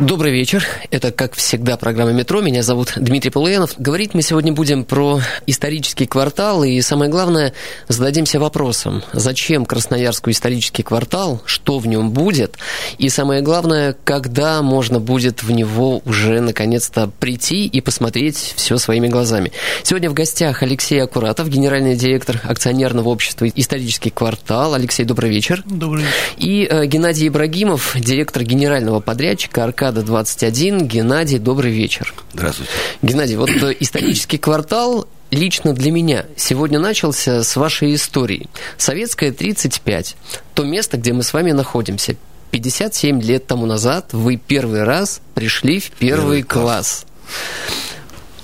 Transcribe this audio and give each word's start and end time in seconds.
Добрый 0.00 0.30
вечер. 0.30 0.64
Это, 0.92 1.10
как 1.10 1.34
всегда, 1.34 1.76
программа 1.76 2.12
«Метро». 2.12 2.40
Меня 2.40 2.62
зовут 2.62 2.92
Дмитрий 2.94 3.32
Полуянов. 3.32 3.74
Говорить 3.78 4.14
мы 4.14 4.22
сегодня 4.22 4.52
будем 4.52 4.84
про 4.84 5.20
исторический 5.44 6.06
квартал. 6.06 6.62
И 6.62 6.80
самое 6.82 7.10
главное, 7.10 7.52
зададимся 7.88 8.38
вопросом, 8.38 9.02
зачем 9.12 9.66
Красноярску 9.66 10.30
исторический 10.30 10.84
квартал, 10.84 11.42
что 11.46 11.80
в 11.80 11.88
нем 11.88 12.12
будет, 12.12 12.58
и 12.98 13.08
самое 13.08 13.42
главное, 13.42 13.96
когда 14.04 14.62
можно 14.62 15.00
будет 15.00 15.42
в 15.42 15.50
него 15.50 16.00
уже 16.04 16.40
наконец-то 16.40 17.10
прийти 17.18 17.66
и 17.66 17.80
посмотреть 17.80 18.54
все 18.54 18.78
своими 18.78 19.08
глазами. 19.08 19.50
Сегодня 19.82 20.10
в 20.10 20.14
гостях 20.14 20.62
Алексей 20.62 21.02
Акуратов, 21.02 21.48
генеральный 21.48 21.96
директор 21.96 22.40
акционерного 22.44 23.08
общества 23.08 23.48
«Исторический 23.48 24.10
квартал». 24.10 24.74
Алексей, 24.74 25.04
добрый 25.04 25.28
вечер. 25.30 25.64
Добрый 25.66 26.04
вечер. 26.04 26.16
И 26.36 26.68
э, 26.70 26.86
Геннадий 26.86 27.26
Ибрагимов, 27.26 27.96
директор 27.98 28.44
генерального 28.44 29.00
подрядчика 29.00 29.64
«Аркад 29.64 29.87
Аркада 29.88 30.02
21. 30.02 30.86
Геннадий, 30.86 31.38
добрый 31.38 31.72
вечер. 31.72 32.12
Здравствуйте. 32.34 32.70
Геннадий, 33.00 33.36
вот 33.36 33.48
э, 33.48 33.74
исторический 33.80 34.36
квартал 34.36 35.08
лично 35.30 35.72
для 35.72 35.90
меня 35.90 36.26
сегодня 36.36 36.78
начался 36.78 37.42
с 37.42 37.56
вашей 37.56 37.94
истории. 37.94 38.50
Советская 38.76 39.32
35. 39.32 40.16
То 40.52 40.64
место, 40.64 40.98
где 40.98 41.14
мы 41.14 41.22
с 41.22 41.32
вами 41.32 41.52
находимся. 41.52 42.16
57 42.50 43.22
лет 43.22 43.46
тому 43.46 43.64
назад 43.64 44.12
вы 44.12 44.36
первый 44.36 44.84
раз 44.84 45.22
пришли 45.34 45.80
в 45.80 45.90
первый, 45.92 46.42
первый 46.42 46.42
класс. 46.42 47.06
класс 47.06 47.97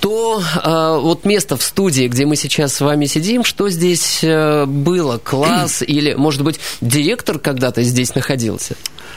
то 0.04 0.38
э, 0.42 0.98
вот 1.00 1.24
место 1.24 1.56
в 1.56 1.62
студии, 1.62 2.08
где 2.08 2.26
мы 2.26 2.36
сейчас 2.36 2.74
с 2.74 2.82
вами 2.82 3.06
сидим, 3.06 3.42
что 3.42 3.70
здесь 3.70 4.22
э, 4.22 4.66
было? 4.66 5.16
Класс 5.16 5.80
или, 5.86 6.12
может 6.12 6.42
быть, 6.42 6.60
директор 6.82 7.38
когда-то 7.38 7.82
здесь 7.82 8.14
находился? 8.14 8.76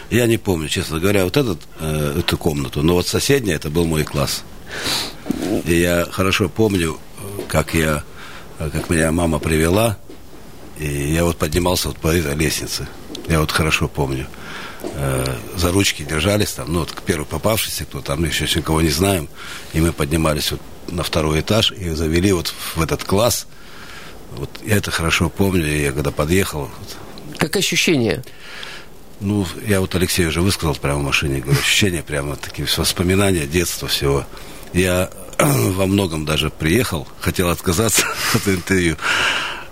Я 0.09 0.27
не 0.27 0.37
помню, 0.37 0.69
честно 0.69 1.01
говоря, 1.01 1.25
вот 1.25 1.35
этот, 1.35 1.59
э, 1.81 2.19
эту 2.19 2.37
комнату, 2.37 2.83
но 2.83 2.93
вот 2.93 3.05
соседняя, 3.05 3.57
это 3.57 3.69
был 3.69 3.83
мой 3.83 4.05
класс. 4.05 4.45
И 5.65 5.75
я 5.75 6.07
хорошо 6.09 6.47
помню, 6.47 6.97
как 7.49 7.73
я, 7.73 8.05
как 8.57 8.89
меня 8.89 9.11
мама 9.11 9.39
привела, 9.39 9.97
и 10.79 10.87
я 10.87 11.25
вот 11.25 11.35
поднимался 11.35 11.89
вот 11.89 11.97
по 11.97 12.15
этой 12.15 12.33
лестнице. 12.33 12.87
Я 13.27 13.41
вот 13.41 13.51
хорошо 13.51 13.89
помню. 13.89 14.25
Э, 14.83 15.35
за 15.57 15.73
ручки 15.73 16.03
держались 16.03 16.51
там, 16.51 16.71
ну, 16.71 16.79
вот 16.79 16.95
первый 17.05 17.25
попавшийся, 17.25 17.83
кто 17.83 17.99
там, 17.99 18.23
еще 18.23 18.45
никого 18.57 18.81
не 18.81 18.87
знаем, 18.89 19.27
и 19.73 19.81
мы 19.81 19.91
поднимались 19.91 20.51
вот 20.51 20.61
на 20.87 21.03
второй 21.03 21.41
этаж 21.41 21.71
и 21.71 21.89
завели 21.91 22.31
вот 22.31 22.53
в 22.75 22.81
этот 22.81 23.03
класс. 23.03 23.47
Вот 24.35 24.49
я 24.65 24.77
это 24.77 24.91
хорошо 24.91 25.29
помню, 25.29 25.65
я 25.65 25.91
когда 25.91 26.11
подъехал. 26.11 26.69
Вот, 26.79 27.37
как 27.37 27.55
ощущение? 27.55 28.23
Ну, 29.19 29.47
я 29.65 29.81
вот 29.81 29.95
Алексею 29.95 30.29
уже 30.29 30.41
высказал 30.41 30.75
прямо 30.75 30.99
в 30.99 31.03
машине, 31.03 31.39
говорю, 31.39 31.59
ощущения 31.59 32.03
прямо 32.03 32.35
такие 32.35 32.67
воспоминания 32.77 33.47
детства 33.47 33.87
всего. 33.87 34.25
Я 34.73 35.09
во 35.39 35.85
многом 35.87 36.25
даже 36.25 36.49
приехал, 36.49 37.07
хотел 37.19 37.49
отказаться 37.49 38.05
от 38.33 38.47
интервью, 38.47 38.97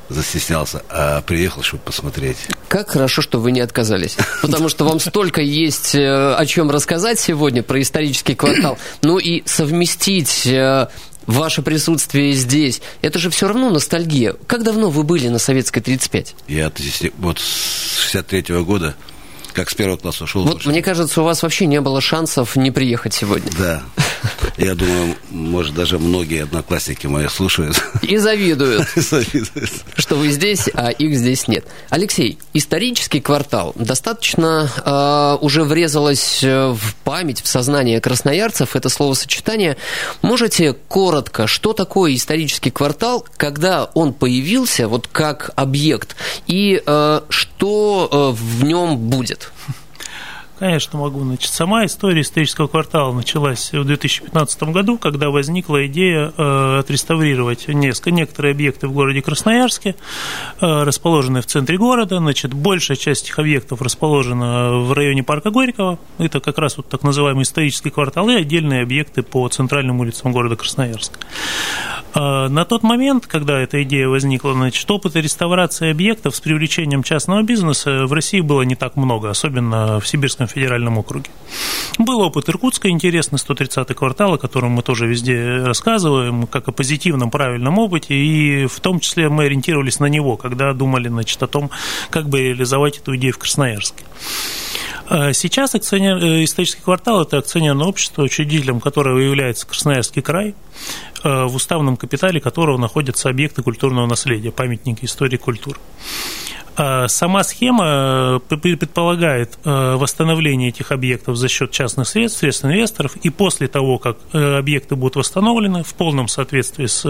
застеснялся, 0.10 0.84
а 0.90 1.22
приехал, 1.22 1.62
чтобы 1.62 1.84
посмотреть. 1.84 2.38
Как 2.76 2.90
хорошо, 2.90 3.22
что 3.22 3.40
вы 3.40 3.54
не 3.54 3.62
отказались. 3.62 4.18
Потому 4.42 4.68
что 4.68 4.84
вам 4.84 5.00
столько 5.00 5.40
есть 5.40 5.96
э, 5.96 6.34
о 6.34 6.46
чем 6.46 6.70
рассказать 6.70 7.18
сегодня 7.18 7.64
про 7.64 7.82
исторический 7.82 8.36
квартал. 8.36 8.78
Ну 9.02 9.18
и 9.18 9.44
совместить 9.46 10.46
э, 10.46 10.90
ваше 11.26 11.62
присутствие 11.62 12.34
здесь, 12.34 12.82
это 13.02 13.18
же 13.18 13.30
все 13.30 13.48
равно 13.48 13.70
ностальгия. 13.70 14.36
Как 14.46 14.64
давно 14.64 14.90
вы 14.90 15.04
были 15.04 15.30
на 15.30 15.40
Советской 15.40 15.80
35? 15.80 16.36
Я 16.50 16.70
вот 17.20 17.40
с 17.40 18.00
63 18.00 18.42
-го 18.42 18.66
года 18.66 18.94
как 19.54 19.70
с 19.70 19.74
первого 19.74 19.96
класса 19.96 20.26
ушел. 20.26 20.44
Вот 20.44 20.66
мне 20.66 20.82
кажется, 20.82 21.22
у 21.22 21.24
вас 21.24 21.44
вообще 21.44 21.68
не 21.68 21.80
было 21.80 22.02
шансов 22.02 22.58
не 22.58 22.72
приехать 22.72 23.14
сегодня. 23.14 23.50
Да. 23.58 23.84
Я 24.58 24.76
думаю, 24.76 25.16
может, 25.30 25.74
даже 25.74 26.00
многие 26.00 26.44
одноклассники 26.44 27.08
мои 27.08 27.28
слушают. 27.28 27.82
И 28.02 28.18
завидуют. 28.18 28.88
Что 29.96 30.16
вы 30.16 30.30
здесь, 30.30 30.70
а 30.74 30.90
их 30.90 31.16
здесь 31.18 31.48
нет. 31.48 31.66
Алексей, 31.90 32.38
исторический 32.54 33.22
квартал 33.22 33.74
достаточно 33.76 34.70
э, 34.86 35.44
уже 35.44 35.64
врезалось 35.64 36.44
э, 36.44 36.70
в 36.70 36.96
память, 37.04 37.42
в 37.42 37.48
сознание 37.48 38.00
красноярцев 38.02 38.76
это 38.76 38.90
словосочетание. 38.90 39.78
Можете 40.22 40.74
коротко, 40.74 41.48
что 41.48 41.74
такое 41.74 42.16
исторический 42.16 42.72
квартал, 42.72 43.26
когда 43.38 43.86
он 43.94 44.14
появился, 44.14 44.88
вот 44.88 45.08
как 45.08 45.52
объект, 45.56 46.16
и 46.48 46.82
э, 46.86 47.22
что 47.30 48.10
э, 48.12 48.36
в 48.36 48.64
нем 48.64 48.98
будет? 48.98 49.52
Конечно, 50.58 51.00
могу. 51.00 51.22
Значит, 51.22 51.52
сама 51.52 51.86
история 51.86 52.22
исторического 52.22 52.68
квартала 52.68 53.12
началась 53.12 53.74
в 53.74 53.84
2015 53.84 54.64
году, 54.64 54.98
когда 54.98 55.30
возникла 55.30 55.86
идея 55.88 56.32
э, 56.36 56.80
отреставрировать 56.80 57.68
несколько, 57.68 58.12
некоторые 58.12 58.54
объекты 58.54 58.88
в 58.88 58.94
городе 58.94 59.22
Красноярске, 59.22 59.96
э, 60.62 60.84
расположенные 60.84 61.42
в 61.42 61.46
центре 61.46 61.78
города. 61.78 62.20
Значит, 62.20 62.54
большая 62.54 62.96
часть 62.96 63.26
этих 63.26 63.38
объектов 63.38 63.82
расположена 63.82 64.78
в 64.80 64.94
районе 64.94 65.24
парка 65.24 65.50
Горького. 65.50 66.00
Это 66.20 66.40
как 66.40 66.58
раз 66.58 66.78
вот 66.78 66.88
так 66.88 67.04
называемый 67.04 67.44
исторический 67.44 67.90
квартал 67.90 68.30
и 68.30 68.36
отдельные 68.36 68.82
объекты 68.82 69.24
по 69.24 69.46
центральным 69.50 70.00
улицам 70.00 70.32
города 70.32 70.56
Красноярска. 70.56 71.20
Э, 72.16 72.48
на 72.48 72.64
тот 72.64 72.84
момент, 72.84 73.28
когда 73.28 73.60
эта 73.60 73.84
идея 73.84 74.08
возникла, 74.08 74.54
значит, 74.54 74.90
опыта 74.90 75.20
реставрации 75.20 75.92
объектов 75.92 76.34
с 76.34 76.40
привлечением 76.40 77.04
частного 77.04 77.44
бизнеса 77.44 78.06
в 78.06 78.14
России 78.14 78.40
было 78.40 78.62
не 78.62 78.76
так 78.76 78.96
много, 78.96 79.30
особенно 79.30 80.00
в 80.00 80.08
Сибирском 80.08 80.45
Иркутском 80.46 80.48
федеральном 80.48 80.98
округе. 80.98 81.30
Был 81.98 82.22
опыт 82.22 82.50
Иркутска 82.50 82.90
интересный, 82.90 83.38
130-й 83.38 83.94
квартал, 83.94 84.34
о 84.34 84.38
котором 84.38 84.72
мы 84.72 84.82
тоже 84.82 85.08
везде 85.08 85.64
рассказываем, 85.64 86.48
как 86.48 86.68
о 86.68 86.72
позитивном, 86.72 87.32
правильном 87.32 87.78
опыте, 87.80 88.16
и 88.16 88.68
в 88.68 88.80
том 88.80 89.00
числе 89.00 89.30
мы 89.30 89.46
ориентировались 89.46 90.00
на 90.00 90.08
него, 90.08 90.38
когда 90.38 90.74
думали 90.74 91.08
значит, 91.08 91.42
о 91.44 91.48
том, 91.48 91.70
как 92.10 92.28
бы 92.28 92.40
реализовать 92.40 92.98
эту 92.98 93.16
идею 93.16 93.34
в 93.34 93.38
Красноярске. 93.38 94.04
А 95.08 95.34
сейчас 95.34 95.76
акционер, 95.76 96.18
э, 96.18 96.44
исторический 96.44 96.82
квартал– 96.82 97.22
это 97.24 97.38
акционерное 97.38 97.86
общество, 97.88 98.24
учредителем 98.24 98.80
которого 98.80 99.20
является 99.20 99.68
Красноярский 99.68 100.22
край, 100.22 100.56
э, 101.24 101.46
в 101.46 101.56
уставном 101.56 101.96
капитале 101.96 102.42
которого 102.42 102.78
находятся 102.78 103.30
объекты 103.30 103.62
культурного 103.62 104.08
наследия, 104.08 104.52
памятники 104.52 105.06
истории 105.06 105.38
культуры. 105.38 105.80
А 106.78 107.08
сама 107.08 107.44
схема 107.44 108.42
э, 108.50 108.56
предполагает 108.58 109.58
э, 109.64 109.96
восстановление 109.96 110.70
этих 110.70 110.92
объектов 110.92 111.38
за 111.38 111.48
счет 111.48 111.72
частных 111.72 112.08
средств, 112.08 112.40
средств 112.40 112.66
инвесторов, 112.66 113.16
и 113.18 113.30
после 113.30 113.68
того, 113.68 113.98
как 113.98 114.18
э, 114.34 114.58
объекты 114.58 114.96
будут 114.96 115.16
восстановлены 115.16 115.84
в 115.84 115.94
полном 115.94 116.28
соответствии 116.28 116.88
с 116.88 117.06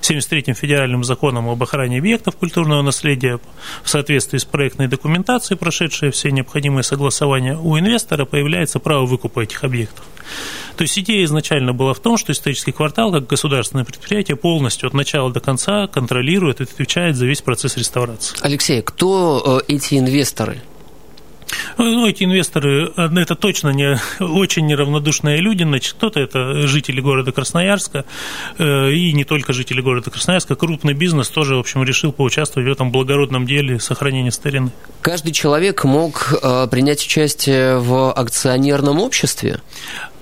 73-м 0.00 0.54
федеральным 0.54 1.04
законом 1.04 1.48
об 1.48 1.62
охране 1.62 1.98
объектов 1.98 2.36
культурного 2.36 2.80
наследия, 2.80 3.38
в 3.82 3.90
соответствии 3.90 4.38
с 4.38 4.44
проектной 4.44 4.88
документацией, 4.88 5.58
прошедшей 5.58 6.10
все 6.10 6.30
необходимые 6.30 6.82
согласования, 6.82 7.56
у 7.56 7.78
инвестора 7.78 8.24
появляется 8.24 8.78
право 8.78 9.04
выкупа 9.04 9.40
этих 9.40 9.62
объектов. 9.62 10.04
То 10.76 10.82
есть 10.82 10.98
идея 10.98 11.24
изначально 11.24 11.72
была 11.72 11.92
в 11.92 12.00
том, 12.00 12.16
что 12.16 12.32
исторический 12.32 12.72
квартал, 12.72 13.12
как 13.12 13.26
государственное 13.26 13.84
предприятие, 13.84 14.36
полностью 14.36 14.86
от 14.86 14.94
начала 14.94 15.30
до 15.30 15.40
конца 15.40 15.86
контролирует 15.86 16.60
и 16.60 16.64
отвечает 16.64 17.16
за 17.16 17.26
весь 17.26 17.42
процесс 17.42 17.76
реставрации. 17.76 18.36
Алексей, 18.40 18.69
кто 18.78 19.62
э, 19.68 19.72
эти 19.74 19.98
инвесторы? 19.98 20.62
Ну, 21.78 22.06
эти 22.06 22.22
инвесторы, 22.24 22.92
э, 22.96 23.08
это 23.16 23.34
точно 23.34 23.70
не 23.70 23.98
очень 24.20 24.66
неравнодушные 24.66 25.40
люди, 25.40 25.64
значит, 25.64 25.94
кто-то 25.94 26.20
это 26.20 26.66
жители 26.66 27.00
города 27.00 27.32
Красноярска, 27.32 28.04
э, 28.58 28.92
и 28.92 29.12
не 29.12 29.24
только 29.24 29.52
жители 29.52 29.80
города 29.80 30.10
Красноярска, 30.10 30.54
крупный 30.54 30.94
бизнес 30.94 31.28
тоже, 31.28 31.56
в 31.56 31.58
общем, 31.58 31.82
решил 31.82 32.12
поучаствовать 32.12 32.68
в 32.68 32.72
этом 32.72 32.92
благородном 32.92 33.46
деле 33.46 33.80
сохранения 33.80 34.30
старины. 34.30 34.70
Каждый 35.00 35.32
человек 35.32 35.84
мог 35.84 36.40
принять 36.70 37.04
участие 37.04 37.78
в 37.78 38.12
акционерном 38.12 39.00
обществе? 39.00 39.60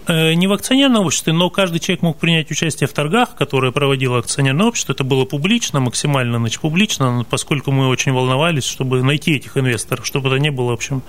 Э, 0.08 0.32
не 0.32 0.46
в 0.46 0.52
акционерном 0.55 1.05
обществе, 1.05 1.34
но 1.34 1.50
каждый 1.50 1.81
человек 1.81 2.02
мог 2.02 2.19
принять 2.19 2.50
участие 2.50 2.88
в 2.88 2.93
торгах, 2.94 3.34
которые 3.34 3.72
проводило 3.72 4.19
акционерное 4.19 4.66
общество. 4.66 4.93
Это 4.93 5.05
было 5.05 5.26
публично, 5.26 5.81
максимально 5.81 6.38
значит, 6.38 6.60
публично, 6.60 7.26
поскольку 7.28 7.72
мы 7.72 7.88
очень 7.88 8.12
волновались, 8.12 8.64
чтобы 8.64 9.02
найти 9.02 9.37
этих 9.37 9.58
инвесторов, 9.58 10.06
чтобы 10.06 10.31
это 10.31 10.38
не 10.38 10.50
было, 10.50 10.70
в 10.70 10.75
общем, 10.75 11.02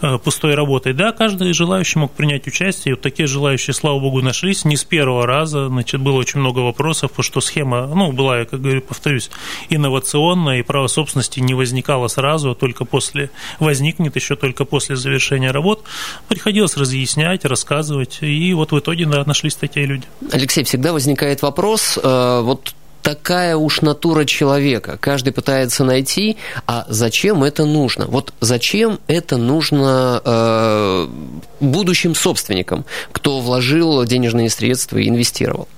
э, 0.00 0.16
пустой 0.18 0.54
работой. 0.54 0.94
Да, 0.94 1.12
каждый 1.12 1.52
желающий 1.52 1.98
мог 1.98 2.12
принять 2.12 2.46
участие. 2.46 2.92
И 2.92 2.94
вот 2.94 3.02
такие 3.02 3.26
желающие, 3.26 3.74
слава 3.74 4.00
богу, 4.00 4.22
нашлись. 4.22 4.64
Не 4.64 4.76
с 4.76 4.84
первого 4.84 5.26
раза. 5.26 5.68
Значит, 5.68 6.00
было 6.00 6.16
очень 6.16 6.40
много 6.40 6.60
вопросов, 6.60 7.10
потому 7.10 7.24
что 7.24 7.40
схема, 7.42 7.88
ну, 7.88 8.10
была, 8.12 8.38
я 8.38 8.44
как 8.46 8.62
говорю, 8.62 8.80
повторюсь, 8.80 9.30
инновационная, 9.68 10.60
и 10.60 10.62
право 10.62 10.86
собственности 10.86 11.40
не 11.40 11.52
возникало 11.52 12.08
сразу, 12.08 12.52
а 12.52 12.54
только 12.54 12.86
после, 12.86 13.30
возникнет 13.58 14.16
еще 14.16 14.34
только 14.34 14.64
после 14.64 14.96
завершения 14.96 15.50
работ. 15.50 15.84
Приходилось 16.28 16.78
разъяснять, 16.78 17.44
рассказывать 17.44 18.20
и 18.30 18.54
вот 18.54 18.72
в 18.72 18.78
итоге 18.78 19.06
да, 19.06 19.24
нашлись 19.24 19.56
такие 19.56 19.86
люди. 19.86 20.04
Алексей, 20.32 20.64
всегда 20.64 20.92
возникает 20.92 21.42
вопрос, 21.42 21.98
э, 22.02 22.40
вот 22.42 22.74
такая 23.02 23.56
уж 23.56 23.80
натура 23.80 24.24
человека. 24.24 24.98
Каждый 25.00 25.32
пытается 25.32 25.84
найти, 25.84 26.36
а 26.66 26.86
зачем 26.88 27.42
это 27.42 27.64
нужно? 27.64 28.06
Вот 28.06 28.32
зачем 28.40 29.00
это 29.06 29.36
нужно 29.36 30.20
э, 30.24 31.08
будущим 31.60 32.14
собственникам, 32.14 32.84
кто 33.12 33.40
вложил 33.40 34.04
денежные 34.04 34.50
средства 34.50 34.98
и 34.98 35.08
инвестировал? 35.08 35.68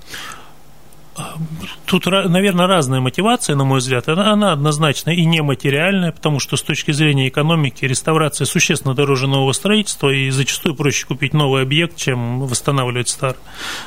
Тут, 1.87 2.07
наверное, 2.07 2.67
разная 2.67 3.01
мотивация, 3.01 3.57
на 3.57 3.65
мой 3.65 3.81
взгляд. 3.81 4.09
Она, 4.09 4.33
она 4.33 4.53
однозначно 4.53 5.11
и 5.11 5.25
нематериальная, 5.25 6.13
потому 6.13 6.41
что 6.41 6.57
с 6.57 6.63
точки 6.63 6.91
зрения 6.93 7.29
экономики 7.29 7.85
реставрация 7.85 8.47
существенно 8.47 8.95
дороже 8.95 9.27
нового 9.27 9.53
строительства, 9.53 10.11
и 10.11 10.31
зачастую 10.31 10.75
проще 10.75 11.07
купить 11.07 11.35
новый 11.35 11.63
объект, 11.63 11.97
чем 11.97 12.41
восстанавливать 12.41 13.09
старый. 13.09 13.37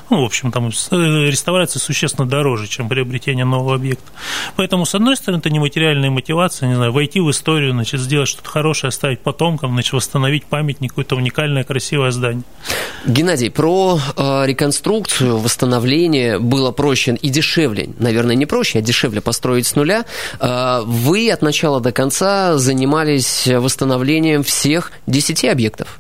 Ну, 0.10 0.22
в 0.22 0.26
общем, 0.26 0.52
там 0.52 0.68
э, 0.68 0.72
реставрация 1.30 1.80
существенно 1.80 2.28
дороже, 2.28 2.68
чем 2.68 2.90
приобретение 2.90 3.46
нового 3.46 3.76
объекта. 3.76 4.12
Поэтому, 4.56 4.86
с 4.86 4.94
одной 4.94 5.16
стороны, 5.16 5.40
это 5.40 5.50
нематериальная 5.50 6.10
мотивация, 6.10 6.70
не 6.70 6.76
знаю, 6.76 6.92
войти 6.92 7.20
в 7.20 7.30
историю, 7.32 7.72
значит, 7.72 8.00
сделать 8.00 8.30
что-то 8.30 8.50
хорошее, 8.50 8.90
оставить 8.90 9.22
потомкам, 9.22 9.72
значит, 9.74 9.94
восстановить 9.94 10.46
памятник, 10.46 10.92
какое-то 10.92 11.16
уникальное, 11.16 11.64
красивое 11.64 12.12
здание. 12.12 12.44
Геннадий, 13.06 13.50
про 13.50 14.00
э, 14.16 14.46
реконструкцию, 14.46 15.38
восстановление 15.38 16.40
было 16.40 16.72
проще 16.72 17.16
и 17.22 17.30
дешевле, 17.30 17.45
наверное, 18.00 18.36
не 18.36 18.46
проще, 18.46 18.80
а 18.80 18.82
дешевле 18.82 19.22
построить 19.22 19.68
с 19.68 19.76
нуля. 19.76 20.06
Э, 20.40 20.82
вы 20.86 21.32
от 21.32 21.42
начала 21.42 21.80
до 21.80 21.92
конца 21.92 22.58
занимались 22.58 23.48
восстановлением 23.48 24.44
всех 24.44 24.92
10 25.08 25.46
объектов. 25.46 26.00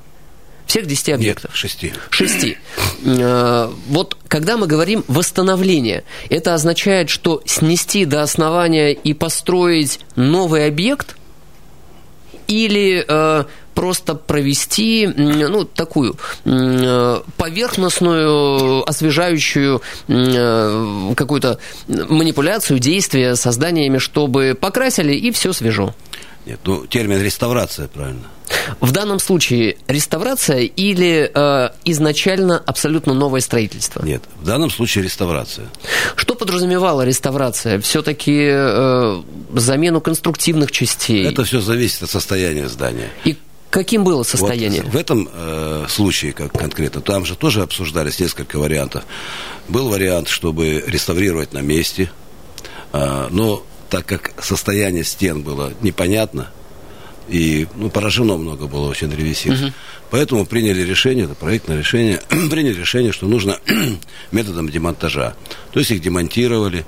Всех 0.65 0.87
10 0.87 1.09
объектов? 1.09 1.51
Нет, 1.51 1.57
6. 1.57 1.85
6. 2.09 2.57
Э, 3.05 3.69
вот 3.87 4.17
когда 4.27 4.57
мы 4.57 4.67
говорим 4.67 5.03
восстановление, 5.07 6.03
это 6.29 6.53
означает, 6.53 7.09
что 7.09 7.41
снести 7.45 8.05
до 8.05 8.23
основания 8.23 8.93
и 8.93 9.13
построить 9.13 9.99
новый 10.15 10.67
объект– 10.67 11.15
или 12.47 13.03
э, 13.07 13.43
просто 13.75 14.15
провести 14.15 15.07
ну, 15.07 15.65
такую 15.65 16.15
поверхностную, 16.43 18.89
освежающую 18.89 19.83
какую-то 20.07 21.59
манипуляцию, 21.87 22.79
действие 22.79 23.35
со 23.35 23.51
зданиями, 23.51 23.99
чтобы 23.99 24.57
покрасили 24.59 25.13
и 25.13 25.29
все 25.31 25.53
свежо. 25.53 25.93
Нет, 26.45 26.59
ну 26.63 26.85
термин 26.85 27.21
реставрация, 27.21 27.87
правильно. 27.87 28.27
В 28.79 28.91
данном 28.91 29.19
случае 29.19 29.77
реставрация 29.87 30.59
или 30.59 31.31
э, 31.33 31.69
изначально 31.85 32.61
абсолютно 32.65 33.13
новое 33.13 33.41
строительство? 33.41 34.05
Нет, 34.05 34.23
в 34.39 34.45
данном 34.45 34.69
случае 34.69 35.03
реставрация. 35.03 35.67
Что 36.15 36.35
подразумевала 36.35 37.03
реставрация? 37.03 37.79
Все-таки 37.81 38.49
э, 38.51 39.21
замену 39.53 40.01
конструктивных 40.01 40.71
частей? 40.71 41.25
Это 41.25 41.43
все 41.43 41.59
зависит 41.59 42.03
от 42.03 42.09
состояния 42.09 42.67
здания. 42.67 43.09
И 43.23 43.35
каким 43.75 44.05
было 44.05 44.23
состояние? 44.23 44.83
Вот 44.83 44.93
в 44.93 44.95
этом 44.95 45.29
э, 45.31 45.85
случае, 45.89 46.31
как 46.31 46.53
конкретно, 46.53 47.01
там 47.01 47.25
же 47.25 47.35
тоже 47.35 47.61
обсуждались 47.61 48.21
несколько 48.21 48.57
вариантов. 48.57 49.03
Был 49.67 49.89
вариант, 49.89 50.29
чтобы 50.29 50.81
реставрировать 50.87 51.51
на 51.51 51.59
месте, 51.59 52.09
э, 52.93 53.27
но 53.31 53.65
так 53.89 54.05
как 54.05 54.41
состояние 54.41 55.03
стен 55.03 55.41
было 55.41 55.73
непонятно, 55.81 56.51
и 57.27 57.67
ну, 57.75 57.89
поражено 57.89 58.37
много 58.37 58.67
было 58.67 58.87
очень 58.87 59.09
древесин. 59.09 59.53
Угу. 59.53 59.73
Поэтому 60.11 60.45
приняли 60.45 60.81
решение, 60.81 61.25
это 61.25 61.35
проектное 61.35 61.77
решение, 61.77 62.21
приняли 62.29 62.79
решение, 62.79 63.11
что 63.11 63.27
нужно 63.27 63.59
методом 64.31 64.69
демонтажа. 64.69 65.35
То 65.73 65.79
есть 65.79 65.91
их 65.91 66.01
демонтировали, 66.01 66.85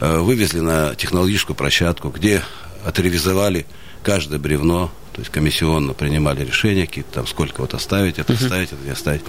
э, 0.00 0.18
вывезли 0.20 0.60
на 0.60 0.94
технологическую 0.94 1.54
площадку, 1.54 2.08
где 2.08 2.42
отревизовали 2.82 3.66
каждое 4.02 4.38
бревно, 4.38 4.90
то 5.14 5.20
есть 5.20 5.30
комиссионно 5.30 5.94
принимали 5.94 6.44
решения, 6.44 6.86
какие-то 6.86 7.12
там 7.12 7.26
сколько 7.26 7.60
вот 7.60 7.72
оставить, 7.72 8.18
это 8.18 8.32
оставить, 8.32 8.72
это 8.72 8.84
не 8.84 8.90
оставить. 8.90 9.22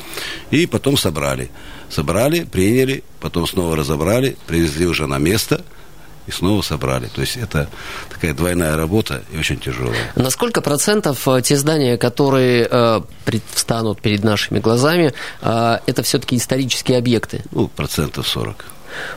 И 0.52 0.66
потом 0.66 0.98
собрали. 0.98 1.52
Собрали, 1.90 2.44
приняли, 2.44 3.04
потом 3.20 3.48
снова 3.48 3.76
разобрали, 3.76 4.36
привезли 4.48 4.88
уже 4.88 5.08
на 5.08 5.20
место– 5.20 5.64
и 6.28 6.32
снова 6.32 6.62
собрали. 6.62 7.08
То 7.08 7.22
есть 7.22 7.38
это 7.38 7.70
такая 8.10 8.34
двойная 8.34 8.76
работа 8.76 9.24
и 9.32 9.38
очень 9.38 9.60
тяжелая. 9.60 10.12
На 10.16 10.30
сколько 10.30 10.62
процентов 10.62 11.28
э, 11.28 11.42
те 11.42 11.56
здания, 11.56 11.98
которые 11.98 12.68
э, 12.70 13.02
встанут 13.54 14.02
перед 14.02 14.24
нашими 14.24 14.60
глазами, 14.60 15.14
э, 15.42 15.78
это 15.86 16.04
все-таки 16.04 16.38
исторические 16.38 16.98
объекты? 16.98 17.44
Ну, 17.52 17.68
процентов 17.68 18.28
40. 18.28 18.66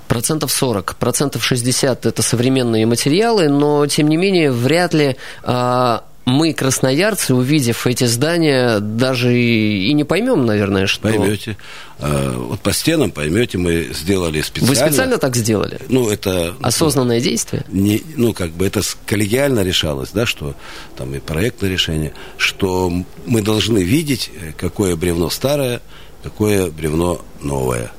Процентов 0.08 0.50
40, 0.50 0.96
процентов 0.96 1.44
60 1.44 2.04
это 2.04 2.22
современные 2.22 2.84
материалы, 2.84 3.48
но 3.48 3.86
тем 3.86 4.08
не 4.08 4.16
менее 4.16 4.50
вряд 4.50 4.92
ли 4.92 5.16
э, 5.44 5.98
мы, 6.28 6.52
красноярцы, 6.52 7.34
увидев 7.34 7.86
эти 7.86 8.04
здания, 8.04 8.80
даже 8.80 9.36
и 9.36 9.92
не 9.92 10.04
поймем, 10.04 10.44
наверное, 10.46 10.86
что... 10.86 11.08
Поймете. 11.08 11.56
А, 11.98 12.36
вот 12.36 12.60
по 12.60 12.72
стенам 12.72 13.10
поймете, 13.10 13.58
мы 13.58 13.88
сделали 13.92 14.42
специально. 14.42 14.69
Вы 14.69 14.88
специально 14.88 15.19
так 15.19 15.34
сделали? 15.34 15.80
Ну, 15.88 16.08
это... 16.10 16.54
Осознанное 16.60 17.20
действие? 17.20 17.64
Не, 17.69 18.02
ну, 18.16 18.32
как 18.34 18.50
бы 18.50 18.66
это 18.66 18.82
коллегиально 19.06 19.60
решалось, 19.60 20.10
да, 20.10 20.26
что 20.26 20.54
там 20.96 21.14
и 21.14 21.19
проектное 21.19 21.70
решение, 21.70 22.12
что 22.36 22.92
мы 23.26 23.42
должны 23.42 23.78
видеть, 23.78 24.30
какое 24.56 24.96
бревно 24.96 25.30
старое, 25.30 25.80
какое 26.22 26.70
бревно 26.70 27.22
новое. 27.40 27.90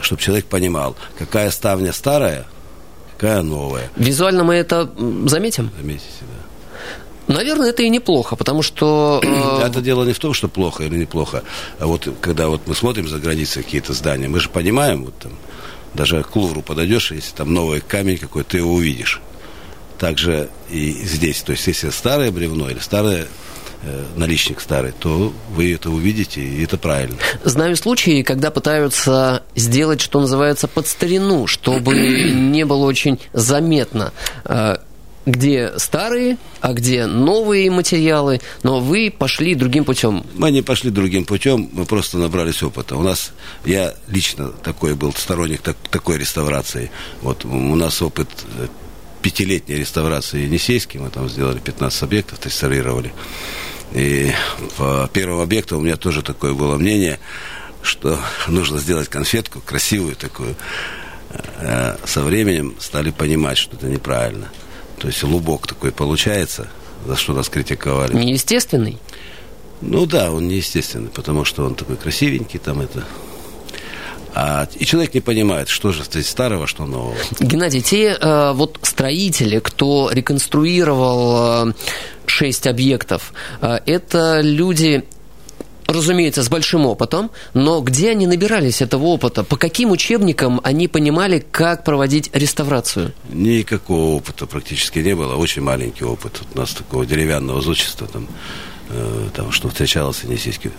Чтобы 0.00 0.20
человек 0.22 0.46
понимал, 0.46 0.96
какая 1.18 1.50
ставня 1.50 1.92
старая, 1.92 2.46
какая 3.14 3.42
новая. 3.42 3.90
Визуально 3.94 4.42
мы 4.42 4.54
это 4.54 4.90
заметим? 5.26 5.70
Заметите, 5.76 6.08
да. 6.22 6.41
Наверное, 7.28 7.70
это 7.70 7.82
и 7.82 7.88
неплохо, 7.88 8.36
потому 8.36 8.62
что... 8.62 9.20
Э... 9.62 9.66
Это 9.66 9.80
дело 9.80 10.04
не 10.04 10.12
в 10.12 10.18
том, 10.18 10.34
что 10.34 10.48
плохо 10.48 10.84
или 10.84 10.96
неплохо. 10.96 11.42
А 11.78 11.86
вот 11.86 12.08
когда 12.20 12.48
вот 12.48 12.62
мы 12.66 12.74
смотрим 12.74 13.08
за 13.08 13.18
границей 13.18 13.62
какие-то 13.62 13.92
здания, 13.92 14.28
мы 14.28 14.40
же 14.40 14.48
понимаем, 14.48 15.04
вот 15.04 15.18
там, 15.18 15.32
даже 15.94 16.22
к 16.22 16.34
Лувру 16.36 16.62
подойдешь, 16.62 17.12
если 17.12 17.34
там 17.34 17.52
новый 17.52 17.80
камень 17.80 18.18
какой-то, 18.18 18.50
ты 18.50 18.58
его 18.58 18.74
увидишь. 18.74 19.20
Также 19.98 20.48
и 20.70 20.90
здесь. 20.90 21.42
То 21.42 21.52
есть, 21.52 21.66
если 21.66 21.90
старое 21.90 22.32
бревно 22.32 22.68
или 22.68 22.80
старое 22.80 23.28
э, 23.82 24.04
наличник 24.16 24.60
старый, 24.60 24.92
то 24.98 25.32
вы 25.50 25.74
это 25.74 25.90
увидите, 25.90 26.40
и 26.40 26.64
это 26.64 26.76
правильно. 26.76 27.16
Знаю 27.44 27.76
случаи, 27.76 28.22
когда 28.22 28.50
пытаются 28.50 29.44
сделать, 29.54 30.00
что 30.00 30.20
называется, 30.20 30.66
под 30.66 30.88
старину, 30.88 31.46
чтобы 31.46 31.94
не 32.32 32.64
было 32.64 32.84
очень 32.84 33.20
заметно 33.32 34.12
э, 34.44 34.78
где 35.26 35.72
старые, 35.78 36.36
а 36.60 36.72
где 36.72 37.06
новые 37.06 37.70
материалы, 37.70 38.40
но 38.62 38.80
вы 38.80 39.14
пошли 39.16 39.54
другим 39.54 39.84
путем. 39.84 40.24
Мы 40.34 40.50
не 40.50 40.62
пошли 40.62 40.90
другим 40.90 41.24
путем, 41.24 41.68
мы 41.72 41.84
просто 41.84 42.18
набрались 42.18 42.62
опыта. 42.62 42.96
У 42.96 43.02
нас, 43.02 43.32
я 43.64 43.94
лично 44.08 44.48
такой 44.48 44.94
был 44.94 45.12
сторонник 45.12 45.60
так, 45.62 45.76
такой 45.90 46.18
реставрации. 46.18 46.90
Вот 47.20 47.44
у 47.44 47.74
нас 47.76 48.02
опыт 48.02 48.28
э, 48.58 48.66
пятилетней 49.22 49.78
реставрации 49.78 50.42
Енисейский, 50.42 50.98
мы 50.98 51.10
там 51.10 51.28
сделали 51.28 51.58
15 51.58 52.02
объектов, 52.02 52.44
реставрировали. 52.44 53.12
И 53.92 54.32
по 54.76 55.08
первому 55.12 55.42
объекту 55.42 55.78
у 55.78 55.80
меня 55.80 55.96
тоже 55.96 56.22
такое 56.22 56.54
было 56.54 56.76
мнение, 56.76 57.20
что 57.82 58.18
нужно 58.48 58.78
сделать 58.78 59.08
конфетку 59.08 59.60
красивую 59.60 60.16
такую. 60.16 60.56
Э, 61.60 61.96
со 62.04 62.22
временем 62.22 62.74
стали 62.80 63.10
понимать, 63.10 63.58
что 63.58 63.76
это 63.76 63.86
неправильно. 63.86 64.50
То 65.02 65.08
есть 65.08 65.24
лубок 65.24 65.66
такой 65.66 65.90
получается, 65.90 66.68
за 67.04 67.16
что 67.16 67.32
нас 67.32 67.48
критиковали. 67.48 68.14
Неестественный? 68.14 68.98
Ну 69.80 70.06
да, 70.06 70.30
он 70.30 70.46
неестественный, 70.46 71.08
потому 71.08 71.44
что 71.44 71.64
он 71.64 71.74
такой 71.74 71.96
красивенький, 71.96 72.60
там 72.60 72.82
это 72.82 73.02
а, 74.32 74.68
и 74.76 74.84
человек 74.84 75.12
не 75.12 75.20
понимает, 75.20 75.68
что 75.68 75.90
же 75.90 76.04
здесь 76.04 76.28
старого, 76.28 76.68
что 76.68 76.86
нового. 76.86 77.16
Геннадий, 77.40 77.82
те 77.82 78.16
э, 78.18 78.52
вот 78.52 78.78
строители, 78.82 79.58
кто 79.58 80.08
реконструировал 80.12 81.68
э, 81.68 81.72
шесть 82.26 82.68
объектов, 82.68 83.32
э, 83.60 83.80
это 83.84 84.40
люди 84.40 85.04
разумеется, 85.86 86.42
с 86.42 86.48
большим 86.48 86.86
опытом, 86.86 87.30
но 87.54 87.80
где 87.80 88.10
они 88.10 88.26
набирались 88.26 88.82
этого 88.82 89.04
опыта? 89.04 89.44
По 89.44 89.56
каким 89.56 89.90
учебникам 89.90 90.60
они 90.64 90.88
понимали, 90.88 91.44
как 91.50 91.84
проводить 91.84 92.30
реставрацию? 92.32 93.12
Никакого 93.30 94.16
опыта 94.16 94.46
практически 94.46 94.98
не 95.00 95.14
было, 95.14 95.36
очень 95.36 95.62
маленький 95.62 96.04
опыт. 96.04 96.42
У 96.54 96.58
нас 96.58 96.72
такого 96.72 97.06
деревянного 97.06 97.60
зодчества 97.60 98.06
там 98.06 98.28
э, 98.90 99.28
там, 99.34 99.52
что 99.52 99.68
встречалось 99.68 100.22
Енисейский, 100.24 100.70